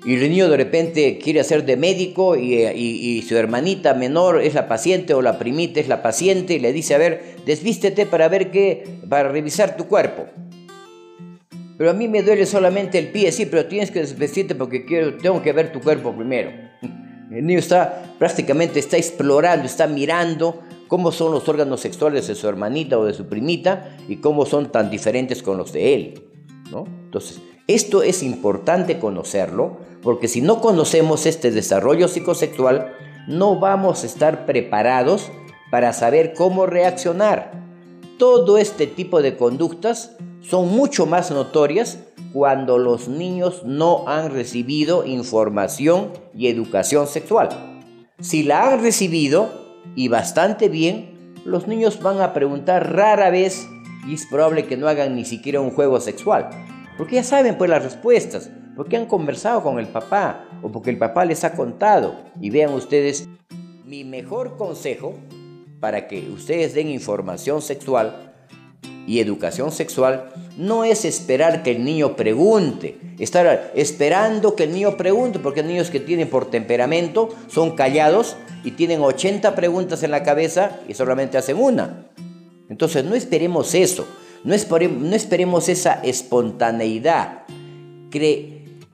y 0.04 0.14
el 0.14 0.28
niño 0.28 0.50
de 0.50 0.56
repente 0.56 1.18
quiere 1.22 1.40
hacer 1.40 1.64
de 1.64 1.76
médico 1.76 2.36
y, 2.36 3.22
su 3.26 3.36
hermanita 3.36 3.94
menor 3.94 4.42
es 4.42 4.52
la 4.52 4.66
paciente 4.66 5.14
o 5.14 5.22
la 5.22 5.38
primita 5.38 5.78
es 5.78 5.86
la 5.86 6.02
paciente 6.02 6.54
y 6.54 6.58
le 6.58 6.72
dice, 6.72 6.96
a 6.96 6.98
ver, 6.98 7.36
desvístete 7.46 8.04
para 8.04 8.28
ver 8.28 8.50
qué, 8.50 8.98
para 9.08 9.28
revisar 9.28 9.76
tu 9.76 9.86
cuerpo. 9.86 10.26
Pero 11.78 11.90
a 11.90 11.94
mí 11.94 12.08
me 12.08 12.22
duele 12.22 12.46
solamente 12.46 12.98
el 12.98 13.12
pie, 13.12 13.30
sí, 13.30 13.46
pero 13.46 13.66
tienes 13.66 13.92
que 13.92 14.00
desvestirte 14.00 14.56
porque 14.56 14.84
quiero, 14.84 15.16
tengo 15.18 15.40
que 15.40 15.52
ver 15.52 15.72
tu 15.72 15.80
cuerpo 15.80 16.12
primero. 16.12 16.50
El 17.30 17.46
niño 17.46 17.58
está 17.58 18.14
prácticamente 18.18 18.78
está 18.78 18.96
explorando, 18.96 19.66
está 19.66 19.88
mirando 19.88 20.62
cómo 20.94 21.10
son 21.10 21.32
los 21.32 21.48
órganos 21.48 21.80
sexuales 21.80 22.28
de 22.28 22.36
su 22.36 22.48
hermanita 22.48 22.96
o 22.96 23.04
de 23.04 23.14
su 23.14 23.26
primita 23.26 23.96
y 24.06 24.18
cómo 24.18 24.46
son 24.46 24.70
tan 24.70 24.90
diferentes 24.90 25.42
con 25.42 25.58
los 25.58 25.72
de 25.72 25.92
él. 25.92 26.22
¿no? 26.70 26.84
Entonces, 27.06 27.40
esto 27.66 28.04
es 28.04 28.22
importante 28.22 29.00
conocerlo 29.00 29.76
porque 30.04 30.28
si 30.28 30.40
no 30.40 30.60
conocemos 30.60 31.26
este 31.26 31.50
desarrollo 31.50 32.06
psicosexual, 32.06 32.92
no 33.26 33.58
vamos 33.58 34.04
a 34.04 34.06
estar 34.06 34.46
preparados 34.46 35.32
para 35.68 35.92
saber 35.92 36.32
cómo 36.32 36.64
reaccionar. 36.64 37.50
Todo 38.16 38.56
este 38.56 38.86
tipo 38.86 39.20
de 39.20 39.36
conductas 39.36 40.16
son 40.42 40.68
mucho 40.68 41.06
más 41.06 41.32
notorias 41.32 42.04
cuando 42.32 42.78
los 42.78 43.08
niños 43.08 43.62
no 43.64 44.06
han 44.06 44.30
recibido 44.30 45.04
información 45.04 46.12
y 46.36 46.46
educación 46.46 47.08
sexual. 47.08 47.48
Si 48.20 48.44
la 48.44 48.68
han 48.68 48.80
recibido, 48.80 49.63
y 49.94 50.08
bastante 50.08 50.68
bien, 50.68 51.34
los 51.44 51.66
niños 51.66 52.00
van 52.00 52.20
a 52.20 52.32
preguntar 52.32 52.94
rara 52.94 53.30
vez 53.30 53.68
y 54.06 54.14
es 54.14 54.26
probable 54.26 54.66
que 54.66 54.76
no 54.76 54.88
hagan 54.88 55.14
ni 55.14 55.24
siquiera 55.24 55.60
un 55.60 55.70
juego 55.70 56.00
sexual. 56.00 56.50
Porque 56.96 57.16
ya 57.16 57.24
saben 57.24 57.58
pues 57.58 57.70
las 57.70 57.82
respuestas, 57.82 58.50
porque 58.76 58.96
han 58.96 59.06
conversado 59.06 59.62
con 59.62 59.78
el 59.78 59.88
papá 59.88 60.46
o 60.62 60.70
porque 60.70 60.90
el 60.90 60.98
papá 60.98 61.24
les 61.24 61.44
ha 61.44 61.52
contado. 61.54 62.16
Y 62.40 62.50
vean 62.50 62.72
ustedes, 62.72 63.28
mi 63.84 64.04
mejor 64.04 64.56
consejo 64.56 65.14
para 65.80 66.08
que 66.08 66.30
ustedes 66.30 66.74
den 66.74 66.88
información 66.88 67.60
sexual 67.60 68.33
y 69.06 69.20
educación 69.20 69.72
sexual 69.72 70.30
no 70.56 70.84
es 70.84 71.04
esperar 71.04 71.62
que 71.62 71.72
el 71.72 71.84
niño 71.84 72.16
pregunte, 72.16 72.98
estar 73.18 73.72
esperando 73.74 74.54
que 74.54 74.64
el 74.64 74.72
niño 74.72 74.96
pregunte, 74.96 75.38
porque 75.38 75.62
niños 75.62 75.90
que 75.90 76.00
tienen 76.00 76.28
por 76.28 76.50
temperamento, 76.50 77.28
son 77.48 77.74
callados 77.74 78.36
y 78.62 78.72
tienen 78.72 79.02
80 79.02 79.54
preguntas 79.54 80.02
en 80.02 80.10
la 80.10 80.22
cabeza 80.22 80.80
y 80.88 80.94
solamente 80.94 81.38
hacen 81.38 81.56
una. 81.56 82.06
Entonces 82.68 83.04
no 83.04 83.14
esperemos 83.14 83.74
eso. 83.74 84.06
No, 84.44 84.54
esperemos 84.54 85.68
esa 85.68 86.00
espontaneidad. 86.02 87.44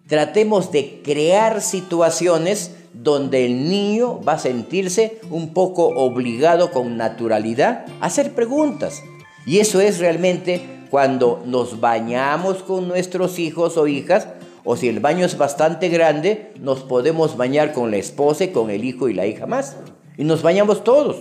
tratemos 0.06 0.72
de 0.72 1.02
crear 1.04 1.60
situaciones 1.60 2.72
donde 2.92 3.46
el 3.46 3.68
niño 3.68 4.20
va 4.22 4.34
a 4.34 4.38
sentirse 4.38 5.20
un 5.30 5.52
poco 5.52 5.86
obligado 5.86 6.70
con 6.70 6.96
naturalidad 6.96 7.86
a 8.00 8.06
hacer 8.06 8.34
preguntas. 8.34 9.02
Y 9.46 9.58
eso 9.58 9.80
es 9.80 9.98
realmente 9.98 10.86
cuando 10.90 11.42
nos 11.46 11.80
bañamos 11.80 12.62
con 12.62 12.88
nuestros 12.88 13.38
hijos 13.38 13.76
o 13.76 13.86
hijas, 13.86 14.28
o 14.64 14.76
si 14.76 14.88
el 14.88 15.00
baño 15.00 15.24
es 15.24 15.38
bastante 15.38 15.88
grande, 15.88 16.52
nos 16.60 16.80
podemos 16.80 17.36
bañar 17.36 17.72
con 17.72 17.90
la 17.90 17.96
esposa, 17.96 18.50
con 18.52 18.70
el 18.70 18.84
hijo 18.84 19.08
y 19.08 19.14
la 19.14 19.26
hija 19.26 19.46
más. 19.46 19.76
Y 20.18 20.24
nos 20.24 20.42
bañamos 20.42 20.84
todos. 20.84 21.18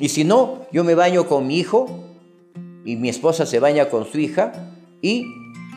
Y 0.00 0.08
si 0.08 0.24
no, 0.24 0.66
yo 0.72 0.84
me 0.84 0.94
baño 0.94 1.26
con 1.26 1.46
mi 1.46 1.58
hijo 1.58 1.86
y 2.84 2.96
mi 2.96 3.08
esposa 3.08 3.46
se 3.46 3.60
baña 3.60 3.88
con 3.88 4.06
su 4.06 4.18
hija. 4.18 4.52
¿Y 5.02 5.26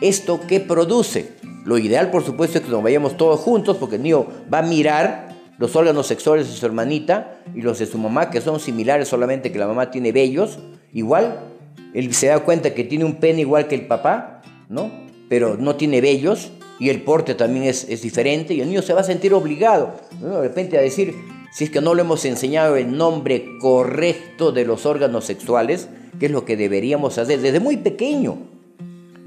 esto 0.00 0.40
qué 0.48 0.58
produce? 0.58 1.32
Lo 1.64 1.78
ideal, 1.78 2.10
por 2.10 2.24
supuesto, 2.24 2.58
es 2.58 2.64
que 2.64 2.70
nos 2.70 2.82
vayamos 2.82 3.16
todos 3.16 3.38
juntos 3.38 3.76
porque 3.76 3.96
el 3.96 4.02
niño 4.02 4.26
va 4.52 4.58
a 4.58 4.62
mirar 4.62 5.28
los 5.58 5.76
órganos 5.76 6.08
sexuales 6.08 6.48
de 6.48 6.56
su 6.56 6.66
hermanita 6.66 7.40
y 7.54 7.62
los 7.62 7.78
de 7.78 7.86
su 7.86 7.98
mamá, 7.98 8.30
que 8.30 8.40
son 8.40 8.58
similares, 8.58 9.06
solamente 9.06 9.52
que 9.52 9.58
la 9.58 9.68
mamá 9.68 9.90
tiene 9.92 10.10
vellos. 10.10 10.58
Igual, 10.92 11.51
él 11.94 12.14
se 12.14 12.28
da 12.28 12.40
cuenta 12.40 12.74
que 12.74 12.84
tiene 12.84 13.04
un 13.04 13.16
pene 13.16 13.40
igual 13.40 13.68
que 13.68 13.74
el 13.74 13.86
papá, 13.86 14.42
¿no? 14.68 14.90
Pero 15.28 15.56
no 15.56 15.76
tiene 15.76 16.00
vellos 16.00 16.52
y 16.78 16.88
el 16.88 17.02
porte 17.02 17.34
también 17.34 17.64
es, 17.64 17.88
es 17.88 18.02
diferente 18.02 18.54
y 18.54 18.60
el 18.60 18.68
niño 18.68 18.82
se 18.82 18.94
va 18.94 19.00
a 19.00 19.04
sentir 19.04 19.34
obligado, 19.34 19.94
de 20.20 20.40
repente 20.40 20.78
a 20.78 20.80
decir, 20.80 21.14
si 21.52 21.64
es 21.64 21.70
que 21.70 21.82
no 21.82 21.94
le 21.94 22.00
hemos 22.00 22.24
enseñado 22.24 22.76
el 22.76 22.96
nombre 22.96 23.58
correcto 23.60 24.52
de 24.52 24.64
los 24.64 24.86
órganos 24.86 25.26
sexuales, 25.26 25.88
que 26.18 26.26
es 26.26 26.32
lo 26.32 26.44
que 26.44 26.56
deberíamos 26.56 27.18
hacer 27.18 27.40
desde 27.40 27.60
muy 27.60 27.76
pequeño. 27.76 28.38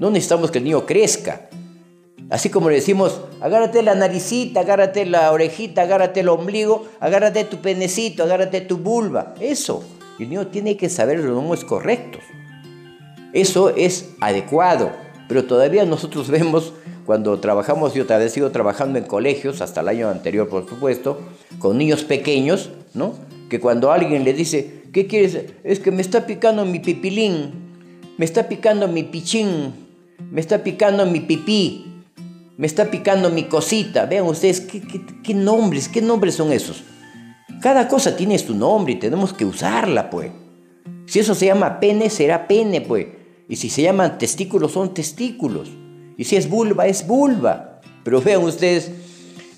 No 0.00 0.10
necesitamos 0.10 0.50
que 0.50 0.58
el 0.58 0.64
niño 0.64 0.84
crezca. 0.86 1.48
Así 2.28 2.50
como 2.50 2.68
le 2.68 2.76
decimos, 2.76 3.20
agárrate 3.40 3.82
la 3.82 3.94
naricita, 3.94 4.60
agárrate 4.60 5.06
la 5.06 5.30
orejita, 5.30 5.82
agárrate 5.82 6.20
el 6.20 6.28
ombligo, 6.28 6.86
agárrate 6.98 7.44
tu 7.44 7.58
penecito, 7.58 8.24
agárrate 8.24 8.60
tu 8.60 8.78
vulva. 8.78 9.34
Eso. 9.40 9.84
El 10.18 10.30
niño 10.30 10.48
tiene 10.48 10.76
que 10.76 10.88
saber 10.88 11.20
los 11.20 11.32
nombres 11.32 11.64
correctos. 11.64 12.22
Eso 13.36 13.70
es 13.70 14.10
adecuado. 14.20 14.90
Pero 15.28 15.44
todavía 15.44 15.84
nosotros 15.84 16.28
vemos, 16.30 16.72
cuando 17.04 17.38
trabajamos, 17.38 17.94
yo 17.94 18.04
todavía 18.06 18.28
sigo 18.28 18.50
trabajando 18.50 18.98
en 18.98 19.04
colegios, 19.04 19.60
hasta 19.60 19.80
el 19.80 19.88
año 19.88 20.08
anterior 20.08 20.48
por 20.48 20.68
supuesto, 20.68 21.20
con 21.58 21.78
niños 21.78 22.04
pequeños, 22.04 22.70
¿no? 22.94 23.14
Que 23.48 23.60
cuando 23.60 23.92
alguien 23.92 24.24
le 24.24 24.32
dice, 24.32 24.76
¿Qué 24.96 25.06
quieres? 25.06 25.38
Es 25.62 25.78
que 25.78 25.90
me 25.90 26.00
está 26.00 26.24
picando 26.24 26.64
mi 26.64 26.78
pipilín, 26.78 27.52
me 28.16 28.24
está 28.24 28.48
picando 28.48 28.88
mi 28.88 29.02
pichín, 29.02 29.74
me 30.30 30.40
está 30.40 30.64
picando 30.64 31.04
mi 31.04 31.20
pipí, 31.20 31.84
me 32.56 32.66
está 32.66 32.86
picando 32.86 33.28
mi 33.28 33.42
cosita. 33.44 34.06
Vean 34.06 34.24
ustedes 34.24 34.62
qué, 34.62 35.34
nombres, 35.34 35.90
qué 35.90 36.00
nombres 36.00 36.36
son 36.36 36.50
esos. 36.50 36.82
Cada 37.60 37.88
cosa 37.88 38.16
tiene 38.16 38.38
su 38.38 38.54
nombre 38.54 38.94
y 38.94 38.96
tenemos 38.96 39.34
que 39.34 39.44
usarla, 39.44 40.08
pues. 40.08 40.30
Si 41.04 41.18
eso 41.18 41.34
se 41.34 41.44
llama 41.44 41.78
pene, 41.78 42.08
será 42.08 42.48
pene, 42.48 42.80
pues. 42.80 43.06
Y 43.48 43.56
si 43.56 43.70
se 43.70 43.82
llaman 43.82 44.18
testículos, 44.18 44.72
son 44.72 44.94
testículos. 44.94 45.70
Y 46.16 46.24
si 46.24 46.36
es 46.36 46.48
vulva, 46.48 46.86
es 46.86 47.06
vulva. 47.06 47.80
Pero 48.02 48.20
vean 48.20 48.42
ustedes, 48.42 48.90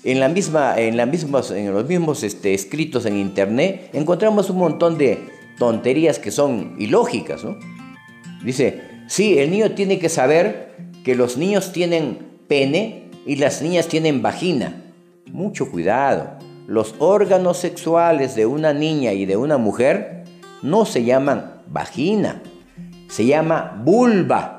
en, 0.03 0.19
la 0.19 0.29
misma, 0.29 0.79
en, 0.79 0.99
en 0.99 1.73
los 1.73 1.87
mismos 1.87 2.23
este, 2.23 2.53
escritos 2.53 3.05
en 3.05 3.17
internet 3.17 3.89
encontramos 3.93 4.49
un 4.49 4.57
montón 4.57 4.97
de 4.97 5.19
tonterías 5.57 6.19
que 6.19 6.31
son 6.31 6.75
ilógicas. 6.79 7.43
¿no? 7.43 7.57
Dice, 8.43 8.81
sí, 9.07 9.37
el 9.37 9.51
niño 9.51 9.71
tiene 9.71 9.99
que 9.99 10.09
saber 10.09 10.75
que 11.03 11.15
los 11.15 11.37
niños 11.37 11.71
tienen 11.71 12.29
pene 12.47 13.09
y 13.25 13.35
las 13.35 13.61
niñas 13.61 13.87
tienen 13.87 14.21
vagina. 14.21 14.83
Mucho 15.27 15.69
cuidado. 15.69 16.37
Los 16.67 16.95
órganos 16.99 17.57
sexuales 17.57 18.35
de 18.35 18.45
una 18.45 18.73
niña 18.73 19.13
y 19.13 19.25
de 19.25 19.37
una 19.37 19.57
mujer 19.57 20.23
no 20.61 20.85
se 20.85 21.03
llaman 21.03 21.61
vagina, 21.67 22.41
se 23.09 23.25
llama 23.25 23.81
vulva. 23.83 24.57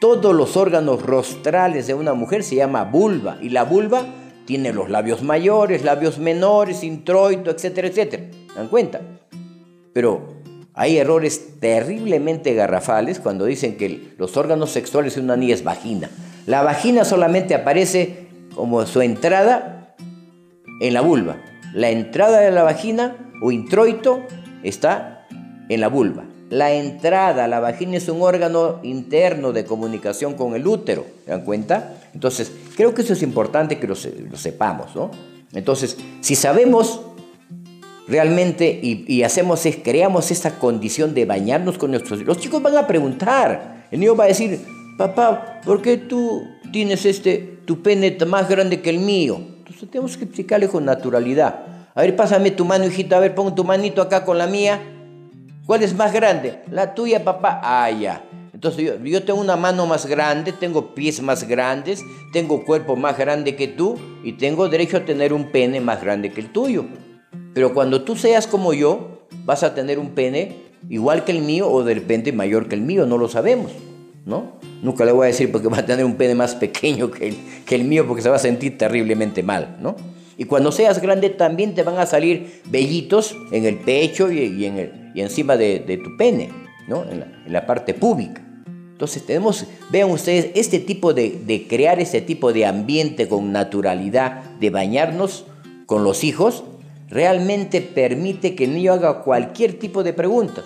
Todos 0.00 0.34
los 0.34 0.56
órganos 0.56 1.02
rostrales 1.02 1.86
de 1.86 1.94
una 1.94 2.14
mujer 2.14 2.42
se 2.42 2.56
llama 2.56 2.84
vulva 2.84 3.36
y 3.40 3.50
la 3.50 3.64
vulva 3.64 4.06
tiene 4.46 4.72
los 4.72 4.88
labios 4.88 5.22
mayores, 5.22 5.84
labios 5.84 6.18
menores, 6.18 6.82
introito, 6.82 7.50
etcétera, 7.50 7.88
etcétera. 7.88 8.24
¿Dan 8.56 8.68
cuenta? 8.68 9.00
Pero 9.92 10.42
hay 10.74 10.96
errores 10.96 11.60
terriblemente 11.60 12.54
garrafales 12.54 13.20
cuando 13.20 13.44
dicen 13.44 13.76
que 13.76 14.14
los 14.16 14.36
órganos 14.36 14.70
sexuales 14.70 15.14
de 15.14 15.20
una 15.20 15.36
niña 15.36 15.54
es 15.54 15.64
vagina. 15.64 16.08
La 16.46 16.62
vagina 16.62 17.04
solamente 17.04 17.54
aparece 17.54 18.28
como 18.54 18.86
su 18.86 19.00
entrada 19.02 19.94
en 20.80 20.94
la 20.94 21.00
vulva. 21.00 21.36
La 21.74 21.90
entrada 21.90 22.40
de 22.40 22.50
la 22.50 22.62
vagina 22.62 23.16
o 23.42 23.52
introito 23.52 24.22
está 24.62 25.26
en 25.68 25.80
la 25.80 25.88
vulva. 25.88 26.24
La 26.52 26.70
entrada 26.70 27.48
la 27.48 27.60
vagina 27.60 27.96
es 27.96 28.10
un 28.10 28.20
órgano 28.20 28.80
interno 28.82 29.54
de 29.54 29.64
comunicación 29.64 30.34
con 30.34 30.54
el 30.54 30.66
útero. 30.66 31.06
¿Se 31.24 31.30
dan 31.30 31.46
cuenta? 31.46 31.94
Entonces, 32.12 32.52
creo 32.76 32.92
que 32.92 33.00
eso 33.00 33.14
es 33.14 33.22
importante 33.22 33.78
que 33.78 33.86
lo, 33.86 33.96
sepamos, 33.96 34.94
¿no? 34.94 35.10
Entonces, 35.54 35.96
si 36.20 36.34
sabemos 36.34 37.00
realmente 38.06 38.78
y, 38.82 39.22
hacemos, 39.22 39.66
creamos 39.82 40.30
esta 40.30 40.58
condición 40.58 41.14
de 41.14 41.24
bañarnos 41.24 41.78
con 41.78 41.90
nuestros 41.90 42.20
los 42.20 42.36
chicos 42.36 42.62
van 42.62 42.76
a 42.76 42.86
preguntar. 42.86 43.86
El 43.90 44.00
niño 44.00 44.14
va 44.14 44.24
a 44.24 44.26
decir, 44.26 44.60
papá, 44.98 45.62
¿por 45.64 45.80
qué 45.80 45.96
tú 45.96 46.42
tienes 46.70 47.06
este, 47.06 47.60
tu 47.64 47.80
pene 47.80 48.14
más 48.26 48.50
grande 48.50 48.82
que 48.82 48.90
el 48.90 48.98
mío? 48.98 49.40
Entonces 49.56 49.90
tenemos 49.90 50.18
que 50.18 50.24
explicarle 50.24 50.68
con 50.68 50.84
naturalidad. 50.84 51.64
A 51.94 52.02
ver, 52.02 52.14
pásame 52.14 52.50
tu 52.50 52.66
mano, 52.66 52.84
hijita, 52.84 53.16
a 53.16 53.20
ver, 53.20 53.34
pon 53.34 53.54
tu 53.54 53.64
manito 53.64 54.02
acá 54.02 54.26
con 54.26 54.36
la 54.36 54.46
mía. 54.46 54.91
¿Cuál 55.66 55.82
es 55.82 55.94
más 55.94 56.12
grande? 56.12 56.60
La 56.70 56.94
tuya, 56.94 57.22
papá. 57.22 57.60
Ah, 57.62 57.90
ya. 57.90 58.24
Entonces 58.52 58.92
yo, 59.02 59.22
tengo 59.24 59.40
una 59.40 59.56
mano 59.56 59.86
más 59.86 60.06
grande, 60.06 60.52
tengo 60.52 60.94
pies 60.94 61.20
más 61.20 61.48
grandes, 61.48 62.04
tengo 62.32 62.64
cuerpo 62.64 62.94
más 62.94 63.18
grande 63.18 63.56
que 63.56 63.66
tú 63.66 63.98
y 64.22 64.34
tengo 64.34 64.68
derecho 64.68 64.98
a 64.98 65.04
tener 65.04 65.32
un 65.32 65.50
pene 65.50 65.80
más 65.80 66.02
grande 66.02 66.30
que 66.30 66.40
el 66.40 66.52
tuyo. 66.52 66.84
Pero 67.54 67.74
cuando 67.74 68.02
tú 68.02 68.14
seas 68.16 68.46
como 68.46 68.72
yo, 68.72 69.26
vas 69.44 69.62
a 69.62 69.74
tener 69.74 69.98
un 69.98 70.10
pene 70.10 70.56
igual 70.88 71.24
que 71.24 71.32
el 71.32 71.42
mío 71.42 71.68
o 71.68 71.82
de 71.82 71.94
repente 71.94 72.32
mayor 72.32 72.68
que 72.68 72.74
el 72.74 72.82
mío, 72.82 73.06
no 73.06 73.18
lo 73.18 73.28
sabemos, 73.28 73.72
¿no? 74.24 74.52
Nunca 74.82 75.04
le 75.04 75.12
voy 75.12 75.24
a 75.24 75.26
decir 75.28 75.50
porque 75.50 75.68
va 75.68 75.78
a 75.78 75.86
tener 75.86 76.04
un 76.04 76.14
pene 76.14 76.34
más 76.34 76.54
pequeño 76.54 77.10
que 77.10 77.28
el, 77.28 77.36
que 77.66 77.74
el 77.74 77.84
mío 77.84 78.06
porque 78.06 78.22
se 78.22 78.28
va 78.28 78.36
a 78.36 78.40
sentir 78.40 78.78
terriblemente 78.78 79.42
mal, 79.42 79.76
¿no? 79.80 79.96
Y 80.36 80.44
cuando 80.44 80.72
seas 80.72 81.00
grande 81.00 81.30
también 81.30 81.74
te 81.74 81.82
van 81.82 81.98
a 81.98 82.06
salir 82.06 82.62
vellitos 82.66 83.36
en 83.50 83.64
el 83.64 83.76
pecho 83.78 84.30
y, 84.30 84.64
en 84.64 84.78
el, 84.78 85.01
y 85.14 85.20
encima 85.20 85.56
de, 85.56 86.00
tu 86.02 86.16
pene, 86.16 86.50
¿no? 86.88 87.04
En 87.04 87.52
la, 87.52 87.66
parte 87.66 87.94
pública. 87.94 88.42
Entonces 88.92 89.24
tenemos, 89.26 89.66
vean 89.90 90.10
ustedes, 90.10 90.50
este 90.54 90.78
tipo 90.78 91.12
de, 91.12 91.40
de 91.44 91.66
crear 91.66 91.98
este 92.00 92.20
tipo 92.20 92.52
de 92.52 92.66
ambiente 92.66 93.28
con 93.28 93.52
naturalidad, 93.52 94.42
de 94.60 94.70
bañarnos 94.70 95.44
con 95.86 96.04
los 96.04 96.24
hijos, 96.24 96.64
realmente 97.08 97.80
permite 97.80 98.54
que 98.54 98.64
el 98.64 98.74
niño 98.74 98.94
haga 98.94 99.22
cualquier 99.22 99.78
tipo 99.78 100.02
de 100.02 100.12
pregunta. 100.12 100.62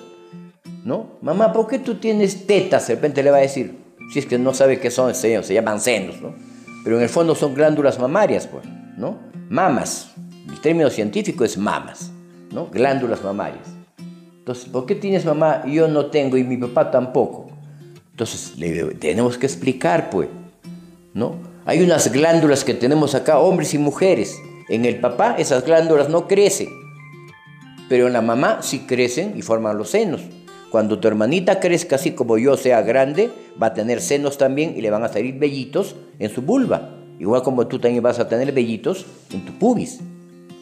¿No? 0.84 1.18
Mamá, 1.20 1.52
¿por 1.52 1.66
qué 1.66 1.80
tú 1.80 1.96
tienes 1.96 2.46
tetas? 2.46 2.86
De 2.86 2.94
repente 2.94 3.22
le 3.22 3.32
va 3.32 3.38
a 3.38 3.40
decir, 3.40 3.76
si 4.12 4.20
es 4.20 4.26
que 4.26 4.38
no 4.38 4.54
sabe 4.54 4.78
qué 4.78 4.90
son, 4.90 5.14
se, 5.14 5.42
se 5.42 5.54
llaman 5.54 5.80
senos, 5.80 6.20
¿no? 6.20 6.34
Pero 6.84 6.98
en 6.98 7.02
el 7.02 7.08
fondo 7.08 7.34
son 7.34 7.54
glándulas 7.54 7.98
mamarias, 7.98 8.46
pues, 8.46 8.64
¿no? 8.96 9.18
Mamas, 9.48 10.12
el 10.48 10.60
término 10.60 10.88
científico 10.90 11.44
es 11.44 11.58
mamas, 11.58 12.12
¿no? 12.52 12.66
Glándulas 12.66 13.24
mamarias. 13.24 13.75
Entonces, 14.46 14.66
¿por 14.66 14.86
qué 14.86 14.94
tienes 14.94 15.24
mamá 15.24 15.62
y 15.66 15.74
yo 15.74 15.88
no 15.88 16.06
tengo 16.06 16.36
y 16.36 16.44
mi 16.44 16.56
papá 16.56 16.92
tampoco? 16.92 17.48
Entonces, 18.12 18.52
tenemos 19.00 19.38
que 19.38 19.46
explicar, 19.46 20.08
pues, 20.08 20.28
¿no? 21.14 21.34
Hay 21.64 21.82
unas 21.82 22.12
glándulas 22.12 22.62
que 22.62 22.72
tenemos 22.72 23.16
acá, 23.16 23.40
hombres 23.40 23.74
y 23.74 23.78
mujeres. 23.78 24.38
En 24.68 24.84
el 24.84 25.00
papá 25.00 25.34
esas 25.36 25.64
glándulas 25.64 26.08
no 26.10 26.28
crecen, 26.28 26.68
pero 27.88 28.06
en 28.06 28.12
la 28.12 28.22
mamá 28.22 28.58
sí 28.62 28.86
crecen 28.86 29.36
y 29.36 29.42
forman 29.42 29.76
los 29.78 29.90
senos. 29.90 30.20
Cuando 30.70 31.00
tu 31.00 31.08
hermanita 31.08 31.58
crezca 31.58 31.96
así 31.96 32.12
como 32.12 32.38
yo 32.38 32.56
sea 32.56 32.82
grande, 32.82 33.32
va 33.60 33.66
a 33.66 33.74
tener 33.74 34.00
senos 34.00 34.38
también 34.38 34.74
y 34.76 34.80
le 34.80 34.90
van 34.90 35.02
a 35.02 35.08
salir 35.08 35.40
vellitos 35.40 35.96
en 36.20 36.30
su 36.30 36.42
vulva. 36.42 36.90
Igual 37.18 37.42
como 37.42 37.66
tú 37.66 37.80
también 37.80 38.04
vas 38.04 38.20
a 38.20 38.28
tener 38.28 38.52
vellitos 38.52 39.06
en 39.32 39.44
tu 39.44 39.58
pubis. 39.58 39.98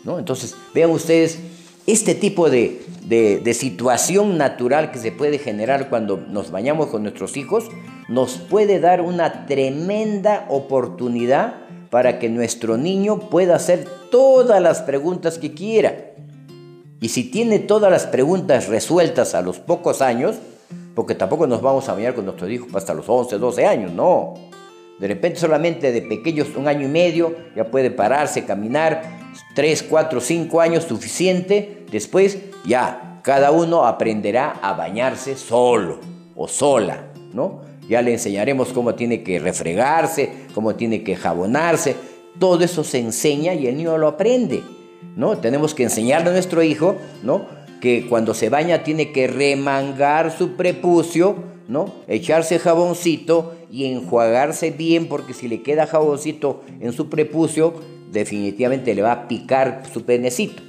¿no? 0.04 0.18
Entonces, 0.18 0.56
vean 0.72 0.88
ustedes 0.90 1.38
este 1.86 2.14
tipo 2.14 2.48
de, 2.48 2.82
de, 3.06 3.54
situación 3.54 4.38
natural 4.38 4.90
que 4.90 4.98
se 4.98 5.12
puede 5.12 5.38
generar 5.38 5.90
cuando 5.90 6.16
nos 6.16 6.50
bañamos 6.50 6.86
con 6.86 7.02
nuestros 7.02 7.36
hijos, 7.36 7.68
nos 8.08 8.38
puede 8.38 8.80
dar 8.80 9.02
una 9.02 9.46
tremenda 9.46 10.46
oportunidad 10.48 11.54
para 11.90 12.18
que 12.18 12.28
nuestro 12.28 12.76
niño 12.76 13.18
pueda 13.30 13.56
hacer 13.56 13.86
todas 14.10 14.60
las 14.62 14.82
preguntas 14.82 15.38
que 15.38 15.52
quiera. 15.52 16.12
Y 17.00 17.10
si 17.10 17.30
tiene 17.30 17.58
todas 17.58 17.90
las 17.90 18.06
preguntas 18.06 18.68
resueltas 18.68 19.34
a 19.34 19.42
los 19.42 19.58
pocos 19.58 20.00
años, 20.00 20.36
porque 20.94 21.14
tampoco 21.14 21.46
nos 21.46 21.60
vamos 21.60 21.88
a 21.88 21.94
bañar 21.94 22.14
con 22.14 22.24
nuestros 22.24 22.50
hijos 22.50 22.68
hasta 22.74 22.94
los 22.94 23.08
11, 23.08 23.38
12 23.38 23.66
años, 23.66 23.92
no. 23.92 24.34
De 24.98 25.08
repente 25.08 25.38
solamente 25.38 25.92
de 25.92 26.02
pequeños, 26.02 26.48
un 26.56 26.66
año 26.66 26.86
y 26.86 26.90
medio, 26.90 27.34
ya 27.54 27.70
puede 27.70 27.90
pararse, 27.90 28.44
caminar, 28.44 29.23
3, 29.54 29.82
4, 29.84 30.20
5 30.20 30.60
años 30.60 30.84
suficiente. 30.84 31.84
Después 31.90 32.38
ya 32.64 33.20
cada 33.22 33.50
uno 33.50 33.86
aprenderá 33.86 34.58
a 34.62 34.74
bañarse 34.74 35.36
solo 35.36 35.98
o 36.36 36.48
sola, 36.48 37.06
¿no? 37.32 37.62
Ya 37.88 38.02
le 38.02 38.12
enseñaremos 38.12 38.72
cómo 38.72 38.94
tiene 38.94 39.22
que 39.22 39.38
refregarse, 39.38 40.46
cómo 40.54 40.74
tiene 40.74 41.02
que 41.02 41.16
jabonarse. 41.16 41.96
Todo 42.38 42.64
eso 42.64 42.82
se 42.82 42.98
enseña 42.98 43.54
y 43.54 43.66
el 43.66 43.76
niño 43.76 43.98
lo 43.98 44.08
aprende. 44.08 44.62
¿no? 45.16 45.38
Tenemos 45.38 45.74
que 45.74 45.84
enseñarle 45.84 46.30
a 46.30 46.32
nuestro 46.32 46.62
hijo, 46.62 46.96
¿no? 47.22 47.46
Que 47.80 48.06
cuando 48.08 48.34
se 48.34 48.48
baña 48.48 48.82
tiene 48.82 49.12
que 49.12 49.26
remangar 49.26 50.36
su 50.36 50.56
prepucio, 50.56 51.36
¿no? 51.68 51.92
Echarse 52.08 52.58
jaboncito 52.58 53.54
y 53.70 53.86
enjuagarse 53.86 54.70
bien 54.70 55.08
porque 55.08 55.34
si 55.34 55.48
le 55.48 55.62
queda 55.62 55.86
jaboncito 55.86 56.62
en 56.80 56.92
su 56.92 57.08
prepucio, 57.08 57.74
definitivamente 58.14 58.94
le 58.94 59.02
va 59.02 59.12
a 59.12 59.28
picar 59.28 59.82
su 59.92 60.04
penecito, 60.04 60.62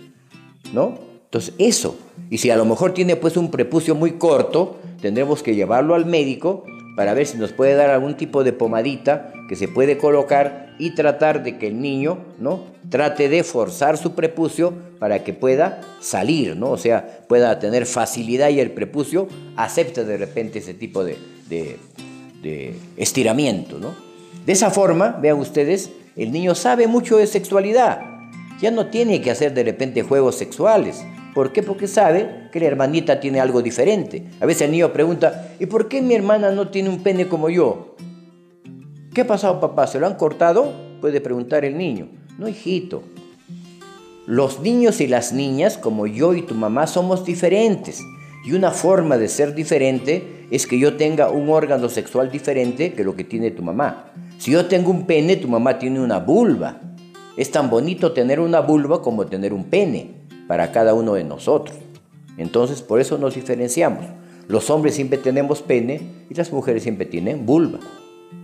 ¿no? 0.74 1.00
Entonces, 1.26 1.54
eso. 1.58 1.98
Y 2.30 2.40
si 2.40 2.50
a 2.50 2.58
lo 2.58 2.66
mejor 2.66 2.94
tiene 2.94 3.16
pues 3.16 3.38
un 3.38 3.52
prepucio 3.52 3.96
muy 3.96 4.14
corto, 4.14 4.78
tendremos 5.02 5.44
que 5.44 5.56
llevarlo 5.56 5.96
al 5.96 6.06
médico 6.06 6.66
para 6.96 7.14
ver 7.14 7.28
si 7.28 7.38
nos 7.38 7.52
puede 7.52 7.76
dar 7.76 7.90
algún 7.90 8.16
tipo 8.16 8.44
de 8.44 8.54
pomadita 8.54 9.34
que 9.50 9.56
se 9.56 9.68
puede 9.68 9.98
colocar 9.98 10.74
y 10.80 10.96
tratar 10.96 11.44
de 11.44 11.58
que 11.58 11.68
el 11.68 11.82
niño, 11.82 12.20
¿no? 12.40 12.64
Trate 12.90 13.30
de 13.30 13.44
forzar 13.44 13.98
su 13.98 14.14
prepucio 14.14 14.74
para 15.00 15.24
que 15.24 15.34
pueda 15.34 15.82
salir, 16.00 16.56
¿no? 16.56 16.72
O 16.72 16.78
sea, 16.78 17.26
pueda 17.28 17.60
tener 17.60 17.86
facilidad 17.86 18.50
y 18.50 18.60
el 18.60 18.72
prepucio 18.72 19.28
acepte 19.56 20.06
de 20.06 20.18
repente 20.18 20.60
ese 20.60 20.74
tipo 20.74 21.04
de, 21.04 21.18
de 21.50 22.76
estiramiento, 22.98 23.78
¿no? 23.78 23.94
De 24.46 24.54
esa 24.54 24.70
forma, 24.70 25.18
vean 25.22 25.40
ustedes, 25.40 25.92
el 26.16 26.32
niño 26.32 26.56
sabe 26.56 26.88
mucho 26.88 27.18
de 27.18 27.28
sexualidad. 27.28 28.02
Ya 28.62 28.72
no 28.72 28.88
tiene 28.88 29.22
que 29.22 29.32
hacer 29.32 29.54
de 29.54 29.64
repente 29.64 30.04
juegos 30.04 30.36
sexuales. 30.36 31.04
¿Por 31.34 31.52
qué? 31.52 31.62
Porque 31.62 31.88
sabe 31.88 32.50
que 32.54 32.62
la 32.62 32.68
hermanita 32.68 33.20
tiene 33.20 33.42
algo 33.42 33.62
diferente. 33.62 34.26
A 34.40 34.46
veces 34.46 34.64
el 34.64 34.72
niño 34.72 34.94
pregunta, 34.94 35.54
¿y 35.60 35.66
por 35.66 35.90
qué 35.90 36.02
mi 36.02 36.16
hermana 36.16 36.52
no 36.52 36.70
tiene 36.70 36.88
un 36.88 37.04
pene 37.04 37.28
como 37.28 37.50
yo? 37.50 37.98
¿Qué 39.14 39.22
ha 39.22 39.28
pasado, 39.28 39.60
papá? 39.60 39.88
¿Se 39.88 40.00
lo 40.00 40.08
han 40.08 40.16
cortado? 40.16 40.72
Puede 41.02 41.20
preguntar 41.20 41.66
el 41.66 41.78
niño. 41.78 42.08
No, 42.38 42.48
hijito. 42.48 43.04
Los 44.26 44.62
niños 44.62 45.02
y 45.02 45.08
las 45.08 45.34
niñas, 45.34 45.78
como 45.78 46.08
yo 46.08 46.34
y 46.34 46.42
tu 46.42 46.56
mamá, 46.56 46.88
somos 46.88 47.26
diferentes. 47.26 48.02
Y 48.46 48.54
una 48.54 48.72
forma 48.72 49.18
de 49.18 49.28
ser 49.28 49.54
diferente 49.54 50.48
es 50.52 50.66
que 50.66 50.80
yo 50.80 50.96
tenga 50.96 51.30
un 51.30 51.50
órgano 51.50 51.90
sexual 51.90 52.32
diferente 52.32 52.94
que 52.94 53.04
lo 53.04 53.16
que 53.16 53.26
tiene 53.26 53.52
tu 53.52 53.62
mamá. 53.62 54.14
Si 54.38 54.52
yo 54.52 54.66
tengo 54.66 54.92
un 54.92 55.06
pene, 55.06 55.38
tu 55.38 55.48
mamá 55.48 55.80
tiene 55.80 56.00
una 56.00 56.20
vulva. 56.20 56.80
Es 57.38 57.52
tan 57.52 57.70
bonito 57.70 58.12
tener 58.12 58.40
una 58.40 58.62
vulva 58.62 59.02
como 59.02 59.26
tener 59.26 59.54
un 59.54 59.66
pene 59.66 60.12
para 60.48 60.72
cada 60.72 60.94
uno 60.94 61.14
de 61.14 61.24
nosotros. 61.24 61.78
Entonces, 62.38 62.82
por 62.82 63.00
eso 63.00 63.18
nos 63.18 63.36
diferenciamos. 63.36 64.06
Los 64.48 64.70
hombres 64.70 64.96
siempre 64.96 65.18
tenemos 65.18 65.62
pene 65.62 66.02
y 66.30 66.34
las 66.34 66.52
mujeres 66.52 66.84
siempre 66.84 67.06
tienen 67.06 67.46
vulva. 67.46 67.80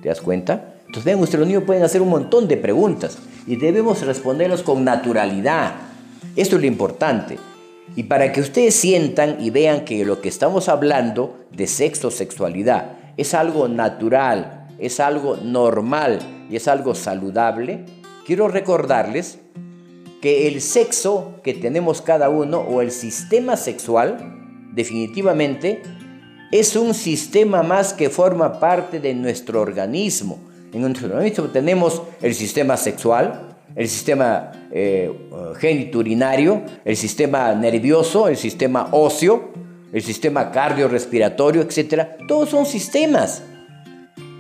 ¿Te 0.02 0.10
das 0.10 0.22
cuenta? 0.22 0.76
Entonces, 0.88 1.04
ven, 1.06 1.20
los 1.20 1.48
niños 1.48 1.64
pueden 1.64 1.84
hacer 1.84 2.02
un 2.02 2.10
montón 2.10 2.48
de 2.48 2.58
preguntas 2.58 3.18
y 3.46 3.56
debemos 3.56 4.06
responderlos 4.06 4.64
con 4.64 4.84
naturalidad. 4.84 5.76
Esto 6.36 6.56
es 6.56 6.62
lo 6.62 6.68
importante. 6.68 7.38
Y 7.96 8.04
para 8.04 8.32
que 8.32 8.42
ustedes 8.42 8.76
sientan 8.76 9.38
y 9.40 9.50
vean 9.50 9.86
que 9.86 10.06
lo 10.06 10.22
que 10.22 10.30
estamos 10.30 10.70
hablando 10.70 11.38
de 11.52 11.68
sexo, 11.68 12.10
sexualidad, 12.10 12.94
es 13.18 13.34
algo 13.34 13.68
natural, 13.68 14.61
es 14.82 15.00
algo 15.00 15.38
normal 15.38 16.20
y 16.50 16.56
es 16.56 16.68
algo 16.68 16.96
saludable, 16.96 17.86
quiero 18.26 18.48
recordarles 18.48 19.40
que 20.22 20.48
el 20.48 20.62
sexo 20.62 21.36
que 21.44 21.54
tenemos 21.54 22.02
cada 22.02 22.30
uno 22.30 22.60
o 22.60 22.82
el 22.82 22.92
sistema 22.92 23.56
sexual 23.56 24.18
definitivamente 24.74 25.82
es 26.52 26.76
un 26.76 26.94
sistema 26.94 27.64
más 27.64 27.94
que 27.94 28.10
forma 28.10 28.60
parte 28.60 29.00
de 29.00 29.14
nuestro 29.14 29.62
organismo. 29.62 30.40
En 30.74 30.82
nuestro 30.82 31.08
organismo 31.08 31.46
tenemos 31.46 32.02
el 32.22 32.34
sistema 32.34 32.76
sexual, 32.76 33.56
el 33.76 33.88
sistema 33.88 34.52
eh, 34.72 35.12
geniturinario, 35.60 36.62
el 36.84 36.98
sistema 36.98 37.54
nervioso, 37.54 38.28
el 38.28 38.38
sistema 38.38 38.90
óseo, 38.92 39.52
el 39.94 40.02
sistema 40.02 40.52
cardiorrespiratorio, 40.52 41.62
etc. 41.62 42.26
Todos 42.28 42.50
son 42.50 42.66
sistemas. 42.66 43.44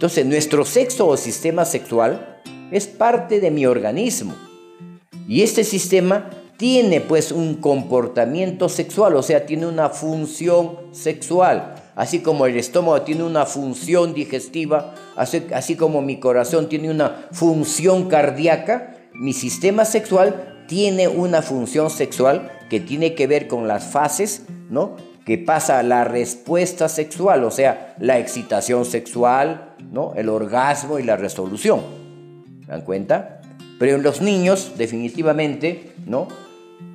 Entonces, 0.01 0.25
nuestro 0.25 0.65
sexo 0.65 1.07
o 1.07 1.15
sistema 1.15 1.63
sexual 1.63 2.41
es 2.71 2.87
parte 2.87 3.39
de 3.39 3.51
mi 3.51 3.67
organismo. 3.67 4.33
Y 5.27 5.43
este 5.43 5.63
sistema 5.63 6.31
tiene 6.57 7.01
pues 7.01 7.31
un 7.31 7.55
comportamiento 7.55 8.67
sexual, 8.67 9.15
o 9.15 9.21
sea, 9.21 9.45
tiene 9.45 9.67
una 9.67 9.89
función 9.89 10.77
sexual 10.91 11.75
así 11.95 12.19
como 12.19 12.45
el 12.45 12.57
estómago 12.57 13.03
tiene 13.03 13.23
una 13.23 13.45
función 13.45 14.13
digestiva, 14.15 14.95
así, 15.15 15.75
como 15.75 16.01
mi 16.01 16.19
corazón 16.19 16.69
tiene 16.69 16.89
una 16.89 17.27
función 17.31 18.07
cardíaca, 18.07 18.95
mi 19.13 19.33
sistema 19.33 19.85
sexual 19.85 20.65
tiene 20.67 21.07
una 21.07 21.41
función 21.41 21.89
sexual 21.89 22.51
que 22.69 22.79
tiene 22.79 23.13
que 23.13 23.27
ver 23.27 23.47
con 23.47 23.67
las 23.67 23.83
fases, 23.83 24.43
¿no? 24.69 24.95
Que 25.25 25.37
pasa 25.37 25.83
la 25.83 26.03
respuesta 26.03 26.89
sexual, 26.89 27.43
o 27.43 27.51
sea, 27.51 27.95
la 27.99 28.19
excitación 28.19 28.85
sexual, 28.85 29.75
¿no? 29.91 30.13
El 30.15 30.29
orgasmo 30.29 30.99
y 30.99 31.03
la 31.03 31.17
resolución. 31.17 31.81
¿Se 32.65 32.71
dan 32.71 32.81
cuenta? 32.81 33.41
Pero 33.79 33.95
en 33.95 34.03
los 34.03 34.21
niños, 34.21 34.73
definitivamente, 34.77 35.93
¿no? 36.05 36.27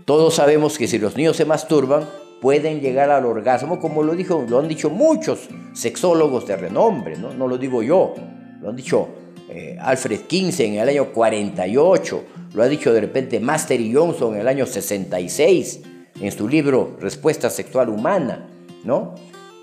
Todos 0.05 0.35
sabemos 0.35 0.79
que 0.79 0.87
si 0.87 0.99
los 0.99 1.17
niños 1.17 1.37
se 1.37 1.45
masturban, 1.45 2.05
pueden 2.41 2.81
llegar 2.81 3.11
al 3.11 3.25
orgasmo, 3.25 3.81
como 3.81 4.03
lo, 4.03 4.15
dijo, 4.15 4.45
lo 4.49 4.59
han 4.59 4.69
dicho 4.69 4.91
muchos 4.91 5.49
sexólogos 5.73 6.47
de 6.47 6.57
renombre, 6.57 7.17
no, 7.17 7.33
no 7.35 7.49
lo 7.49 7.59
digo 7.59 7.83
yo, 7.83 8.15
lo 8.61 8.69
han 8.69 8.77
dicho 8.77 9.09
eh, 9.49 9.77
Alfred 9.81 10.21
Kinsey 10.23 10.67
en 10.67 10.75
el 10.81 10.89
año 10.89 11.12
48, 11.12 12.25
lo 12.55 12.62
ha 12.62 12.69
dicho 12.69 12.93
de 12.93 13.01
repente 13.01 13.41
Master 13.41 13.81
Johnson 13.93 14.35
en 14.35 14.41
el 14.43 14.49
año 14.49 14.67
66, 14.67 15.81
en 16.21 16.33
su 16.33 16.49
libro 16.49 16.97
Respuesta 17.01 17.51
Sexual 17.51 17.89
Humana, 17.89 18.49
¿no? 18.85 19.15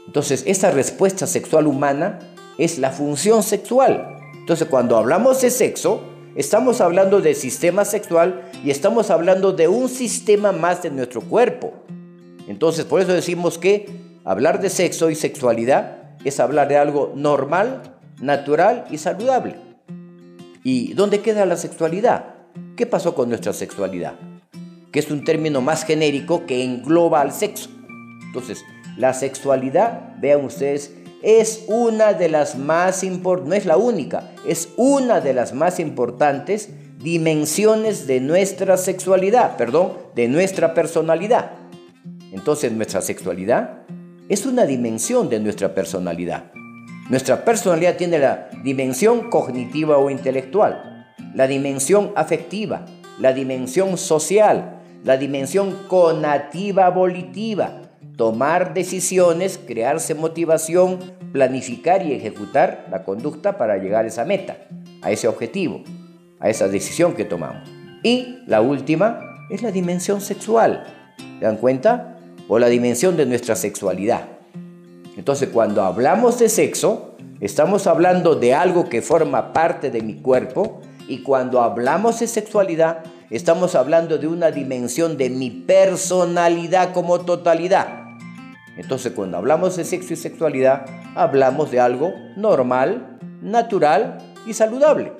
Entonces, 0.05 0.43
esa 0.45 0.71
respuesta 0.71 1.27
sexual 1.27 1.67
humana 1.67 2.19
es 2.57 2.77
la 2.77 2.91
función 2.91 3.41
sexual. 3.41 4.17
Entonces, 4.35 4.67
cuando 4.67 4.97
hablamos 4.97 5.41
de 5.41 5.49
sexo, 5.49 6.01
estamos 6.35 6.81
hablando 6.81 7.21
del 7.21 7.35
sistema 7.35 7.85
sexual 7.85 8.49
y 8.63 8.69
estamos 8.69 9.09
hablando 9.09 9.53
de 9.53 9.67
un 9.67 9.89
sistema 9.89 10.51
más 10.51 10.83
de 10.83 10.91
nuestro 10.91 11.21
cuerpo. 11.21 11.73
Entonces, 12.47 12.85
por 12.85 13.01
eso 13.01 13.13
decimos 13.13 13.57
que 13.57 13.87
hablar 14.25 14.61
de 14.61 14.69
sexo 14.69 15.09
y 15.09 15.15
sexualidad 15.15 16.17
es 16.25 16.39
hablar 16.39 16.67
de 16.67 16.77
algo 16.77 17.13
normal, 17.15 17.81
natural 18.21 18.85
y 18.91 18.97
saludable. 18.97 19.55
¿Y 20.63 20.93
dónde 20.93 21.21
queda 21.21 21.45
la 21.45 21.57
sexualidad? 21.57 22.35
¿Qué 22.75 22.85
pasó 22.85 23.15
con 23.15 23.29
nuestra 23.29 23.53
sexualidad? 23.53 24.15
Que 24.93 24.99
es 24.99 25.11
un 25.11 25.25
término 25.25 25.59
más 25.59 25.83
genérico 25.83 26.45
que 26.45 26.63
engloba 26.63 27.19
al 27.19 27.33
sexo. 27.33 27.69
Entonces, 28.27 28.63
la 28.95 29.13
sexualidad, 29.13 30.15
vean 30.21 30.45
ustedes, 30.45 30.93
es 31.21 31.65
una 31.67 32.13
de 32.13 32.29
las 32.29 32.57
más 32.57 33.03
importantes, 33.03 33.49
no 33.49 33.55
es 33.55 33.65
la 33.65 33.77
única, 33.77 34.31
es 34.47 34.69
una 34.77 35.19
de 35.19 35.33
las 35.33 35.53
más 35.53 35.79
importantes 35.79 36.69
dimensiones 36.99 38.07
de 38.07 38.21
nuestra 38.21 38.77
sexualidad, 38.77 39.57
perdón, 39.57 39.93
de 40.15 40.27
nuestra 40.27 40.73
personalidad. 40.73 41.51
Entonces, 42.31 42.71
nuestra 42.71 43.01
sexualidad 43.01 43.83
es 44.29 44.45
una 44.45 44.65
dimensión 44.65 45.29
de 45.29 45.39
nuestra 45.39 45.73
personalidad. 45.75 46.51
Nuestra 47.09 47.43
personalidad 47.43 47.97
tiene 47.97 48.19
la 48.19 48.49
dimensión 48.63 49.29
cognitiva 49.29 49.97
o 49.97 50.09
intelectual, 50.09 51.07
la 51.35 51.47
dimensión 51.47 52.11
afectiva, 52.15 52.85
la 53.19 53.33
dimensión 53.33 53.97
social, 53.97 54.72
la 55.03 55.17
dimensión 55.17 55.85
conativa 55.87 56.89
volitiva, 56.89 57.81
tomar 58.15 58.73
decisiones, 58.73 59.57
crearse 59.57 60.15
motivación, 60.15 60.99
planificar 61.33 62.05
y 62.05 62.13
ejecutar 62.13 62.87
la 62.89 63.03
conducta 63.03 63.57
para 63.57 63.77
llegar 63.77 64.05
a 64.05 64.07
esa 64.07 64.23
meta, 64.23 64.57
a 65.01 65.11
ese 65.11 65.27
objetivo, 65.27 65.83
a 66.39 66.49
esa 66.49 66.67
decisión 66.67 67.13
que 67.13 67.25
tomamos. 67.25 67.69
Y 68.01 68.39
la 68.47 68.61
última 68.61 69.19
es 69.49 69.61
la 69.61 69.71
dimensión 69.71 70.21
sexual. 70.21 70.85
¿Se 71.39 71.45
dan 71.45 71.57
cuenta? 71.57 72.17
O 72.47 72.59
la 72.59 72.67
dimensión 72.67 73.17
de 73.17 73.25
nuestra 73.25 73.55
sexualidad. 73.55 74.25
Entonces, 75.17 75.49
cuando 75.49 75.83
hablamos 75.83 76.39
de 76.39 76.49
sexo, 76.49 77.15
estamos 77.39 77.87
hablando 77.87 78.35
de 78.35 78.53
algo 78.53 78.89
que 78.89 79.01
forma 79.01 79.53
parte 79.53 79.91
de 79.91 80.01
mi 80.01 80.15
cuerpo 80.15 80.81
y 81.07 81.19
cuando 81.19 81.61
hablamos 81.61 82.19
de 82.19 82.27
sexualidad, 82.27 83.03
estamos 83.35 83.75
hablando 83.75 84.17
de 84.17 84.27
una 84.27 84.51
dimensión 84.51 85.17
de 85.17 85.29
mi 85.29 85.49
personalidad 85.49 86.93
como 86.93 87.21
totalidad. 87.21 88.03
Entonces, 88.77 89.13
cuando 89.13 89.37
hablamos 89.37 89.75
de 89.75 89.85
sexo 89.85 90.13
y 90.13 90.17
sexualidad, 90.17 90.85
hablamos 91.15 91.71
de 91.71 91.79
algo 91.79 92.13
normal, 92.35 93.19
natural 93.41 94.17
y 94.45 94.53
saludable. 94.53 95.13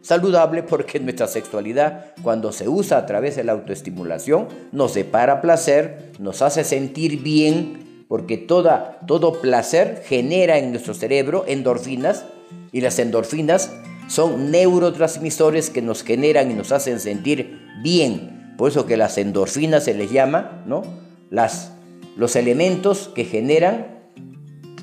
Saludable 0.00 0.62
porque 0.62 1.00
nuestra 1.00 1.26
sexualidad, 1.26 2.12
cuando 2.22 2.52
se 2.52 2.68
usa 2.68 2.98
a 2.98 3.06
través 3.06 3.36
de 3.36 3.44
la 3.44 3.52
autoestimulación, 3.52 4.48
nos 4.72 4.94
depara 4.94 5.40
placer, 5.40 6.12
nos 6.18 6.42
hace 6.42 6.64
sentir 6.64 7.22
bien, 7.22 8.04
porque 8.08 8.36
toda, 8.36 8.98
todo 9.06 9.40
placer 9.40 10.02
genera 10.06 10.58
en 10.58 10.70
nuestro 10.70 10.92
cerebro 10.92 11.44
endorfinas 11.46 12.26
y 12.72 12.82
las 12.82 12.98
endorfinas 12.98 13.70
son 14.06 14.50
neurotransmisores 14.50 15.70
que 15.70 15.82
nos 15.82 16.02
generan 16.02 16.50
y 16.50 16.54
nos 16.54 16.72
hacen 16.72 17.00
sentir 17.00 17.60
bien. 17.82 18.54
Por 18.56 18.70
eso 18.70 18.86
que 18.86 18.96
las 18.96 19.18
endorfinas 19.18 19.84
se 19.84 19.94
les 19.94 20.10
llama, 20.10 20.62
¿no? 20.66 20.82
Las, 21.30 21.72
los 22.16 22.36
elementos 22.36 23.10
que 23.14 23.24
generan 23.24 23.94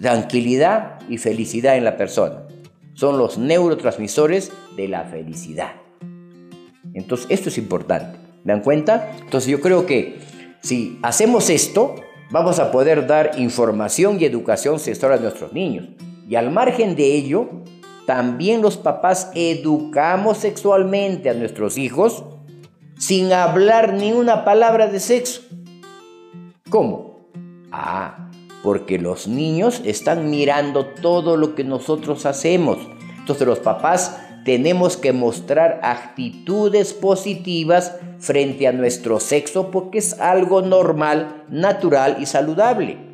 tranquilidad 0.01 0.99
y 1.07 1.17
felicidad 1.17 1.77
en 1.77 1.86
la 1.86 1.95
persona. 1.95 2.43
Son 2.93 3.17
los 3.17 3.38
neurotransmisores 3.38 4.51
de 4.75 4.88
la 4.88 5.05
felicidad. 5.05 5.73
Entonces, 6.93 7.27
esto 7.29 7.49
es 7.49 7.57
importante. 7.57 8.17
¿Me 8.43 8.53
dan 8.53 8.62
cuenta? 8.62 9.12
Entonces, 9.21 9.49
yo 9.49 9.62
creo 9.62 9.86
que 9.86 10.19
si 10.62 10.99
hacemos 11.03 11.49
esto, 11.49 11.95
vamos 12.31 12.60
a 12.60 12.71
poder 12.71 13.07
dar 13.07 13.31
información 13.38 14.17
y 14.19 14.25
educación 14.25 14.79
sexual 14.79 15.13
a 15.13 15.17
nuestros 15.17 15.53
niños. 15.53 15.88
Y 16.27 16.36
al 16.36 16.51
margen 16.51 16.95
de 16.95 17.13
ello, 17.15 17.63
también 18.12 18.62
los 18.62 18.76
papás 18.76 19.32
educamos 19.36 20.39
sexualmente 20.39 21.30
a 21.30 21.34
nuestros 21.34 21.78
hijos 21.78 22.26
sin 23.00 23.32
hablar 23.32 23.93
ni 23.93 24.12
una 24.12 24.43
palabra 24.43 24.88
de 24.88 25.00
sexo. 25.00 25.43
¿Cómo? 26.69 27.30
Ah, 27.71 28.30
porque 28.63 29.00
los 29.00 29.30
niños 29.30 29.82
están 29.86 30.30
mirando 30.30 30.88
todo 30.88 31.38
lo 31.38 31.56
que 31.56 31.63
nosotros 31.63 32.26
hacemos. 32.26 32.80
Entonces 33.17 33.47
los 33.47 33.60
papás 33.60 34.19
tenemos 34.43 34.97
que 34.97 35.13
mostrar 35.13 35.80
actitudes 35.82 36.91
positivas 36.91 37.95
frente 38.19 38.67
a 38.67 38.74
nuestro 38.74 39.21
sexo 39.21 39.71
porque 39.71 40.00
es 40.00 40.19
algo 40.19 40.62
normal, 40.62 41.45
natural 41.47 42.17
y 42.19 42.26
saludable. 42.26 43.11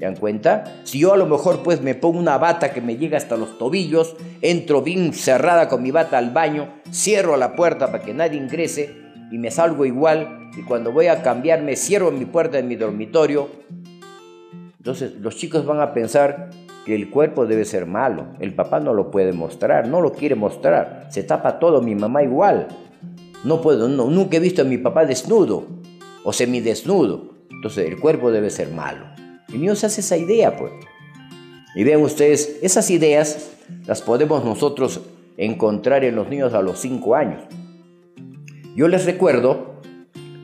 ¿Se 0.00 0.06
dan 0.06 0.16
cuenta? 0.16 0.64
Si 0.84 0.98
yo 0.98 1.12
a 1.12 1.18
lo 1.18 1.26
mejor 1.26 1.62
pues 1.62 1.82
me 1.82 1.94
pongo 1.94 2.18
una 2.18 2.38
bata 2.38 2.72
que 2.72 2.80
me 2.80 2.96
llega 2.96 3.18
hasta 3.18 3.36
los 3.36 3.58
tobillos, 3.58 4.16
entro 4.40 4.80
bien 4.80 5.12
cerrada 5.12 5.68
con 5.68 5.82
mi 5.82 5.90
bata 5.90 6.16
al 6.16 6.30
baño, 6.30 6.72
cierro 6.90 7.36
la 7.36 7.54
puerta 7.54 7.92
para 7.92 8.02
que 8.02 8.14
nadie 8.14 8.38
ingrese 8.38 8.96
y 9.30 9.36
me 9.36 9.50
salgo 9.50 9.84
igual 9.84 10.48
y 10.56 10.62
cuando 10.62 10.90
voy 10.90 11.08
a 11.08 11.22
cambiarme 11.22 11.76
cierro 11.76 12.10
mi 12.12 12.24
puerta 12.24 12.56
de 12.56 12.62
mi 12.62 12.76
dormitorio, 12.76 13.50
entonces 14.78 15.16
los 15.20 15.36
chicos 15.36 15.66
van 15.66 15.80
a 15.80 15.92
pensar 15.92 16.48
que 16.86 16.94
el 16.94 17.10
cuerpo 17.10 17.44
debe 17.44 17.66
ser 17.66 17.84
malo. 17.84 18.28
El 18.38 18.54
papá 18.54 18.80
no 18.80 18.94
lo 18.94 19.10
puede 19.10 19.34
mostrar, 19.34 19.86
no 19.86 20.00
lo 20.00 20.14
quiere 20.14 20.34
mostrar. 20.34 21.08
Se 21.10 21.24
tapa 21.24 21.58
todo, 21.58 21.82
mi 21.82 21.94
mamá 21.94 22.22
igual. 22.22 22.68
No 23.44 23.60
puedo, 23.60 23.86
nunca 23.86 24.38
he 24.38 24.40
visto 24.40 24.62
a 24.62 24.64
mi 24.64 24.78
papá 24.78 25.04
desnudo 25.04 25.66
o 26.24 26.32
semidesnudo. 26.32 27.34
Entonces 27.50 27.86
el 27.86 28.00
cuerpo 28.00 28.30
debe 28.30 28.48
ser 28.48 28.70
malo. 28.70 29.09
Y 29.52 29.58
niño 29.58 29.74
se 29.74 29.86
hace 29.86 30.00
esa 30.00 30.16
idea, 30.16 30.56
pues. 30.56 30.72
Y 31.74 31.84
vean 31.84 32.02
ustedes, 32.02 32.58
esas 32.62 32.90
ideas 32.90 33.50
las 33.86 34.02
podemos 34.02 34.44
nosotros 34.44 35.00
encontrar 35.36 36.04
en 36.04 36.16
los 36.16 36.28
niños 36.28 36.54
a 36.54 36.62
los 36.62 36.80
5 36.80 37.14
años. 37.14 37.42
Yo 38.76 38.88
les 38.88 39.04
recuerdo 39.04 39.80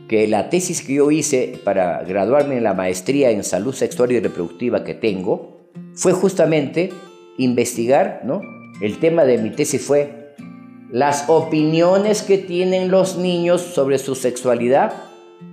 que 0.09 0.27
la 0.29 0.51
tesis 0.51 0.83
que 0.83 0.95
yo 0.95 1.11
hice 1.11 1.61
para 1.65 2.03
graduarme 2.05 2.57
en 2.57 2.65
la 2.65 2.75
maestría 2.75 3.31
en 3.31 3.45
salud 3.45 3.75
sexual 3.75 4.13
y 4.13 4.21
reproductiva 4.21 4.85
que 4.85 4.95
tengo, 4.95 5.57
fue 5.95 6.13
justamente 6.13 6.93
investigar, 7.39 8.23
¿no? 8.25 8.41
El 8.81 8.99
tema 8.99 9.25
de 9.25 9.39
mi 9.39 9.51
tesis 9.51 9.83
fue 9.83 10.35
las 10.91 11.25
opiniones 11.29 12.23
que 12.23 12.39
tienen 12.39 12.91
los 12.91 13.17
niños 13.17 13.61
sobre 13.61 13.99
su 13.99 14.15
sexualidad, 14.15 14.93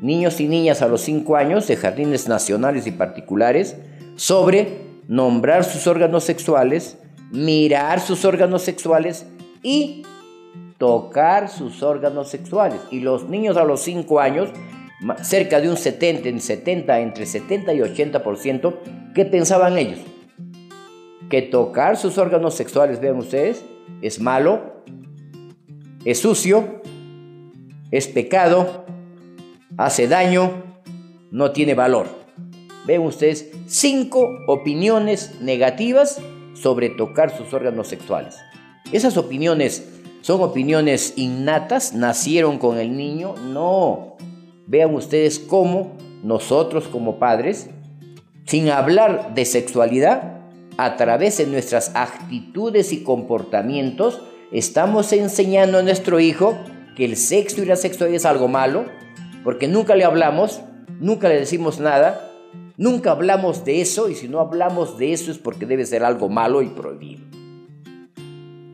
niños 0.02 0.40
y 0.40 0.48
niñas 0.48 0.82
a 0.82 0.88
los 0.88 1.02
5 1.02 1.36
años 1.36 1.68
de 1.68 1.76
jardines 1.76 2.28
nacionales 2.28 2.88
y 2.88 2.92
particulares, 2.92 3.78
sobre 4.16 4.78
nombrar 5.08 5.64
sus 5.64 5.88
órganos 5.88 6.24
sexuales, 6.24 6.98
mirar 7.32 8.00
sus 8.00 8.26
órganos 8.26 8.62
sexuales 8.62 9.26
y 9.62 10.04
tocar 10.78 11.50
sus 11.50 11.84
órganos 11.84 12.30
sexuales. 12.30 12.80
Y 12.92 13.00
los 13.00 13.30
niños 13.30 13.58
a 13.58 13.64
los 13.64 13.82
5 13.82 14.20
años, 14.20 14.50
cerca 15.22 15.60
de 15.60 15.70
un 15.70 15.78
70, 15.78 16.30
en 16.30 16.40
70, 16.40 17.00
entre 17.00 17.26
70 17.26 17.74
y 17.74 17.80
80%, 17.80 18.76
¿qué 19.14 19.26
pensaban 19.26 19.78
ellos? 19.78 20.00
que 21.34 21.42
tocar 21.42 21.98
sus 21.98 22.20
órganos 22.20 22.54
sexuales, 22.54 23.00
vean 23.00 23.18
ustedes, 23.18 23.66
es 24.04 24.20
malo, 24.20 24.84
es 26.06 26.20
sucio, 26.20 26.80
es 27.90 28.08
pecado, 28.08 28.83
hace 29.78 30.08
daño, 30.08 30.64
no 31.32 31.52
tiene 31.52 31.74
valor. 31.74 32.08
Ven 32.86 33.02
ustedes 33.02 33.50
cinco 33.68 34.28
opiniones 34.48 35.40
negativas 35.42 36.20
sobre 36.54 36.90
tocar 36.90 37.36
sus 37.36 37.54
órganos 37.54 37.88
sexuales. 37.88 38.38
Esas 38.92 39.18
opiniones 39.18 39.90
son 40.22 40.42
opiniones 40.42 41.14
innatas, 41.16 41.94
nacieron 41.94 42.58
con 42.58 42.78
el 42.78 42.96
niño, 42.96 43.36
no. 43.36 44.18
Vean 44.68 44.94
ustedes 44.94 45.40
cómo 45.40 45.98
nosotros 46.24 46.88
como 46.88 47.20
padres, 47.20 47.70
sin 48.46 48.70
hablar 48.70 49.34
de 49.34 49.46
sexualidad, 49.46 50.42
a 50.78 50.96
través 50.98 51.38
de 51.38 51.46
nuestras 51.46 51.92
actitudes 51.96 52.94
y 52.94 53.04
comportamientos, 53.04 54.22
estamos 54.52 55.12
enseñando 55.14 55.80
a 55.80 55.84
nuestro 55.84 56.20
hijo 56.20 56.58
que 56.96 57.06
el 57.06 57.16
sexo 57.16 57.62
y 57.62 57.66
la 57.66 57.76
sexualidad 57.76 58.18
es 58.18 58.26
algo 58.26 58.48
malo, 58.48 58.86
porque 59.44 59.68
nunca 59.68 59.96
le 59.96 60.04
hablamos, 60.04 60.62
nunca 61.00 61.30
le 61.30 61.40
decimos 61.40 61.80
nada, 61.80 62.32
nunca 62.78 63.12
hablamos 63.12 63.66
de 63.66 63.82
eso, 63.82 64.10
y 64.10 64.16
si 64.16 64.28
no 64.28 64.40
hablamos 64.40 64.98
de 64.98 65.14
eso 65.14 65.32
es 65.32 65.38
porque 65.38 65.66
debe 65.66 65.86
ser 65.86 66.04
algo 66.04 66.30
malo 66.30 66.62
y 66.62 66.70
prohibido. 66.70 67.24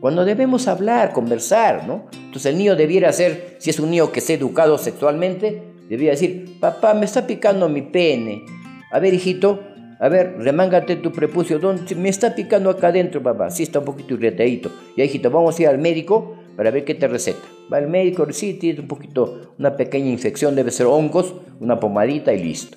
Cuando 0.00 0.24
debemos 0.24 0.66
hablar, 0.66 1.12
conversar, 1.12 1.86
¿no? 1.86 2.06
Entonces 2.14 2.46
el 2.46 2.58
niño 2.58 2.74
debiera 2.74 3.12
ser, 3.12 3.56
si 3.58 3.68
es 3.68 3.78
un 3.78 3.90
niño 3.90 4.12
que 4.12 4.20
es 4.20 4.30
educado 4.30 4.78
sexualmente, 4.78 5.62
debiera 5.90 6.12
decir, 6.12 6.58
papá, 6.58 6.94
me 6.94 7.04
está 7.04 7.26
picando 7.26 7.68
mi 7.68 7.82
pene. 7.82 8.46
A 8.92 8.98
ver, 8.98 9.12
hijito, 9.12 9.60
A 10.02 10.08
ver, 10.08 10.36
remángate 10.38 10.96
tu 10.96 11.12
prepucio. 11.12 11.58
¿Dónde? 11.58 11.94
Me 11.94 12.08
está 12.08 12.34
picando 12.34 12.70
acá 12.70 12.88
adentro, 12.88 13.22
papá. 13.22 13.50
Sí, 13.50 13.64
está 13.64 13.80
un 13.80 13.84
poquito 13.84 14.14
irritadito. 14.14 14.70
Ya, 14.96 15.04
hijito, 15.04 15.30
vamos 15.30 15.58
a 15.58 15.62
ir 15.62 15.68
al 15.68 15.76
médico 15.76 16.36
para 16.60 16.72
ver 16.72 16.84
qué 16.84 16.94
te 16.94 17.08
receta. 17.08 17.40
Va 17.72 17.78
al 17.78 17.88
médico, 17.88 18.30
sí, 18.32 18.52
tiene 18.52 18.80
un 18.80 18.86
poquito, 18.86 19.54
una 19.58 19.78
pequeña 19.78 20.10
infección, 20.10 20.54
debe 20.54 20.70
ser 20.70 20.84
hongos, 20.88 21.34
una 21.58 21.80
pomadita 21.80 22.34
y 22.34 22.42
listo. 22.44 22.76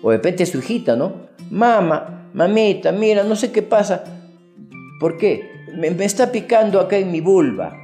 O 0.00 0.10
de 0.10 0.16
repente 0.16 0.46
su 0.46 0.60
hijita, 0.60 0.96
¿no? 0.96 1.28
Mamá, 1.50 2.30
mamita, 2.32 2.92
mira, 2.92 3.22
no 3.22 3.36
sé 3.36 3.52
qué 3.52 3.60
pasa. 3.60 4.04
¿Por 4.98 5.18
qué? 5.18 5.50
Me, 5.76 5.88
está 6.02 6.32
picando 6.32 6.80
acá 6.80 6.96
en 6.96 7.12
mi 7.12 7.20
vulva. 7.20 7.76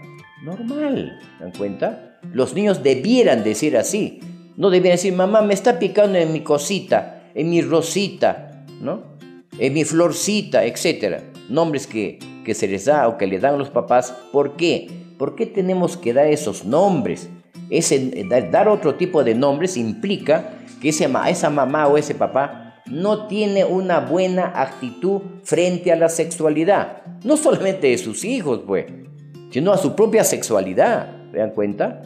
Normal, 0.43 1.21
¿se 1.37 1.45
dan 1.45 1.53
cuenta? 1.53 2.19
Los 2.33 2.55
niños 2.55 2.83
debieran 2.83 3.45
decir 3.45 3.77
así. 3.77 4.21
No 4.57 4.71
debieran 4.71 4.97
decir, 4.97 5.13
mamá, 5.13 5.43
me 5.43 5.53
está 5.53 5.79
picando 5.79 6.17
en 6.17 6.33
mi 6.33 6.41
cosita, 6.41 7.29
en 7.35 7.51
mi 7.51 7.61
rosita, 7.61 8.65
¿no? 8.81 9.19
En 9.59 9.75
mi 9.75 9.85
florcita, 9.85 10.65
etc. 10.65 11.19
Nombres 11.51 11.87
que, 11.87 12.21
que 12.43 12.55
se 12.55 12.67
les 12.67 12.87
da 12.87 13.07
o 13.07 13.19
que 13.19 13.27
le 13.27 13.39
dan 13.39 13.59
los 13.59 13.69
papás. 13.69 14.15
¿Por 14.33 14.57
qué? 14.57 15.05
¿Por 15.19 15.35
qué 15.35 15.47
tenemos 15.47 15.97
que 15.97 16.13
dar 16.13 16.27
esos 16.27 16.65
nombres? 16.65 17.29
Ese, 17.71 18.25
dar 18.51 18.69
otro 18.69 18.95
tipo 18.95 19.25
de 19.25 19.35
nombres 19.35 19.77
implica 19.77 20.61
que 20.81 20.91
esa 20.91 21.51
mamá 21.51 21.89
o 21.89 21.97
ese 21.97 22.15
papá 22.15 22.83
no 22.87 23.27
tiene 23.27 23.65
una 23.65 24.01
buena 24.01 24.53
actitud 24.55 25.23
frente 25.43 25.93
a 25.93 25.97
la 25.97 26.09
sexualidad. 26.09 27.03
No 27.25 27.37
solamente 27.37 27.89
de 27.89 27.99
sus 27.99 28.25
hijos, 28.25 28.61
pues, 28.67 28.87
sino 29.51 29.73
a 29.73 29.79
su 29.79 29.97
propia 29.97 30.23
sexualidad. 30.23 31.11
¿Se 31.33 31.39
dan 31.39 31.51
cuenta? 31.51 32.03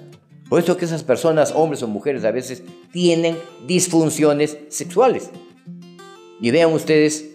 Por 0.49 0.61
eso 0.61 0.77
que 0.77 0.85
esas 0.85 1.05
personas, 1.05 1.53
hombres 1.55 1.83
o 1.83 1.89
mujeres, 1.89 2.25
a 2.25 2.31
veces 2.31 2.63
tienen 2.93 3.37
disfunciones 3.67 4.59
sexuales. 4.69 5.31
Y 6.41 6.51
vean 6.51 6.73
ustedes, 6.73 7.29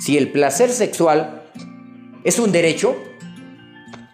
si 0.00 0.16
el 0.16 0.32
placer 0.32 0.70
sexual 0.70 1.42
es 2.24 2.38
un 2.38 2.50
derecho, 2.50 2.96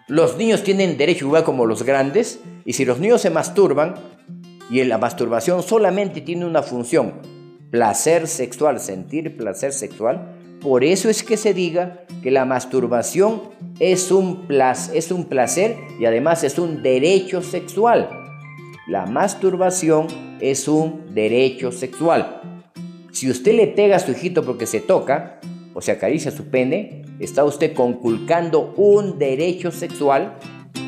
los 0.07 0.37
niños 0.37 0.63
tienen 0.63 0.97
derecho 0.97 1.25
igual 1.25 1.43
como 1.43 1.65
los 1.65 1.83
grandes, 1.83 2.39
y 2.63 2.73
si 2.73 2.85
los 2.85 2.99
niños 2.99 3.21
se 3.21 3.29
masturban, 3.29 3.95
y 4.69 4.83
la 4.83 4.97
masturbación 4.97 5.63
solamente 5.63 6.21
tiene 6.21 6.45
una 6.45 6.63
función, 6.63 7.13
placer 7.71 8.27
sexual, 8.27 8.79
sentir 8.79 9.35
placer 9.37 9.73
sexual, 9.73 10.35
por 10.61 10.83
eso 10.83 11.09
es 11.09 11.23
que 11.23 11.37
se 11.37 11.53
diga 11.53 12.05
que 12.23 12.31
la 12.31 12.45
masturbación 12.45 13.43
es 13.79 14.11
un, 14.11 14.47
es 14.93 15.11
un 15.11 15.25
placer 15.25 15.77
y 15.99 16.05
además 16.05 16.43
es 16.43 16.57
un 16.57 16.81
derecho 16.81 17.41
sexual. 17.41 18.09
La 18.87 19.05
masturbación 19.05 20.07
es 20.39 20.67
un 20.67 21.13
derecho 21.13 21.71
sexual. 21.71 22.41
Si 23.11 23.29
usted 23.29 23.53
le 23.53 23.67
pega 23.67 23.97
a 23.97 23.99
su 23.99 24.11
hijito 24.11 24.43
porque 24.43 24.65
se 24.65 24.81
toca 24.81 25.39
o 25.73 25.81
se 25.81 25.91
acaricia 25.91 26.31
su 26.31 26.49
pene, 26.49 27.04
está 27.19 27.43
usted 27.43 27.73
conculcando 27.73 28.73
un 28.77 29.17
derecho 29.17 29.71
sexual 29.71 30.37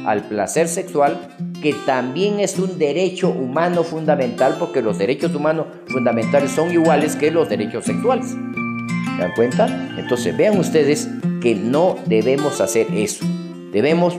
al 0.06 0.24
placer 0.28 0.68
sexual, 0.68 1.18
que 1.62 1.74
también 1.86 2.40
es 2.40 2.58
un 2.60 2.78
derecho 2.78 3.30
humano 3.30 3.84
fundamental, 3.84 4.56
porque 4.60 4.82
los 4.82 4.98
derechos 4.98 5.34
humanos 5.36 5.68
fundamentales 5.88 6.52
son 6.52 6.72
iguales 6.72 7.16
que 7.16 7.32
los 7.32 7.50
derechos 7.50 7.86
sexuales. 7.86 8.28
¿Se 8.30 9.22
dan 9.22 9.32
cuenta? 9.36 9.90
Entonces 9.98 10.36
vean 10.38 10.58
ustedes 10.60 11.10
que 11.42 11.56
no 11.56 11.98
debemos 12.06 12.62
hacer 12.62 12.88
eso. 12.94 13.26
Debemos 13.72 14.18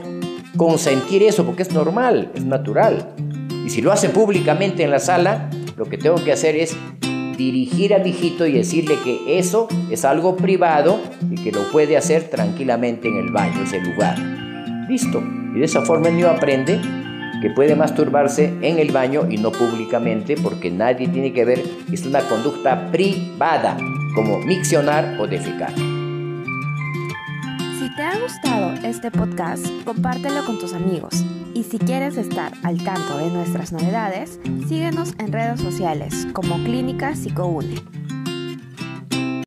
consentir 0.57 1.23
eso 1.23 1.45
porque 1.45 1.63
es 1.63 1.71
normal, 1.71 2.31
es 2.35 2.45
natural. 2.45 3.13
Y 3.65 3.69
si 3.69 3.81
lo 3.81 3.91
hace 3.91 4.09
públicamente 4.09 4.83
en 4.83 4.91
la 4.91 4.99
sala, 4.99 5.49
lo 5.77 5.85
que 5.85 5.97
tengo 5.97 6.23
que 6.23 6.31
hacer 6.31 6.55
es 6.55 6.75
dirigir 7.39 7.93
al 7.93 8.05
hijito 8.05 8.45
y 8.45 8.51
decirle 8.51 8.97
que 9.03 9.39
eso 9.39 9.69
es 9.89 10.03
algo 10.03 10.35
privado 10.35 10.99
y 11.31 11.35
que 11.35 11.53
lo 11.53 11.71
puede 11.71 11.95
hacer 11.95 12.25
tranquilamente 12.25 13.07
en 13.07 13.15
el 13.15 13.31
baño, 13.31 13.63
ese 13.63 13.79
lugar. 13.79 14.19
Listo. 14.89 15.23
Y 15.55 15.59
de 15.59 15.65
esa 15.65 15.81
forma 15.81 16.09
el 16.09 16.15
niño 16.15 16.27
aprende 16.27 16.79
que 17.41 17.49
puede 17.49 17.75
masturbarse 17.75 18.53
en 18.61 18.77
el 18.77 18.91
baño 18.91 19.27
y 19.29 19.37
no 19.37 19.51
públicamente 19.51 20.35
porque 20.35 20.69
nadie 20.69 21.07
tiene 21.07 21.31
que 21.31 21.45
ver, 21.45 21.63
es 21.91 22.05
una 22.05 22.19
conducta 22.19 22.91
privada, 22.91 23.77
como 24.13 24.39
miccionar 24.39 25.17
o 25.19 25.25
defecar. 25.25 25.71
Si 27.79 27.89
te 27.95 28.01
ha 28.01 28.19
gustado 28.19 28.73
este 28.83 29.09
podcast, 29.09 29.65
compártelo 29.85 30.45
con 30.45 30.59
tus 30.59 30.73
amigos. 30.73 31.25
Y 31.53 31.63
si 31.63 31.79
quieres 31.79 32.17
estar 32.17 32.51
al 32.63 32.83
tanto 32.83 33.17
de 33.17 33.29
nuestras 33.29 33.71
novedades, 33.71 34.37
síguenos 34.67 35.13
en 35.17 35.31
redes 35.31 35.61
sociales 35.61 36.27
como 36.33 36.61
Clínica 36.65 37.15
Psicoune. 37.15 37.75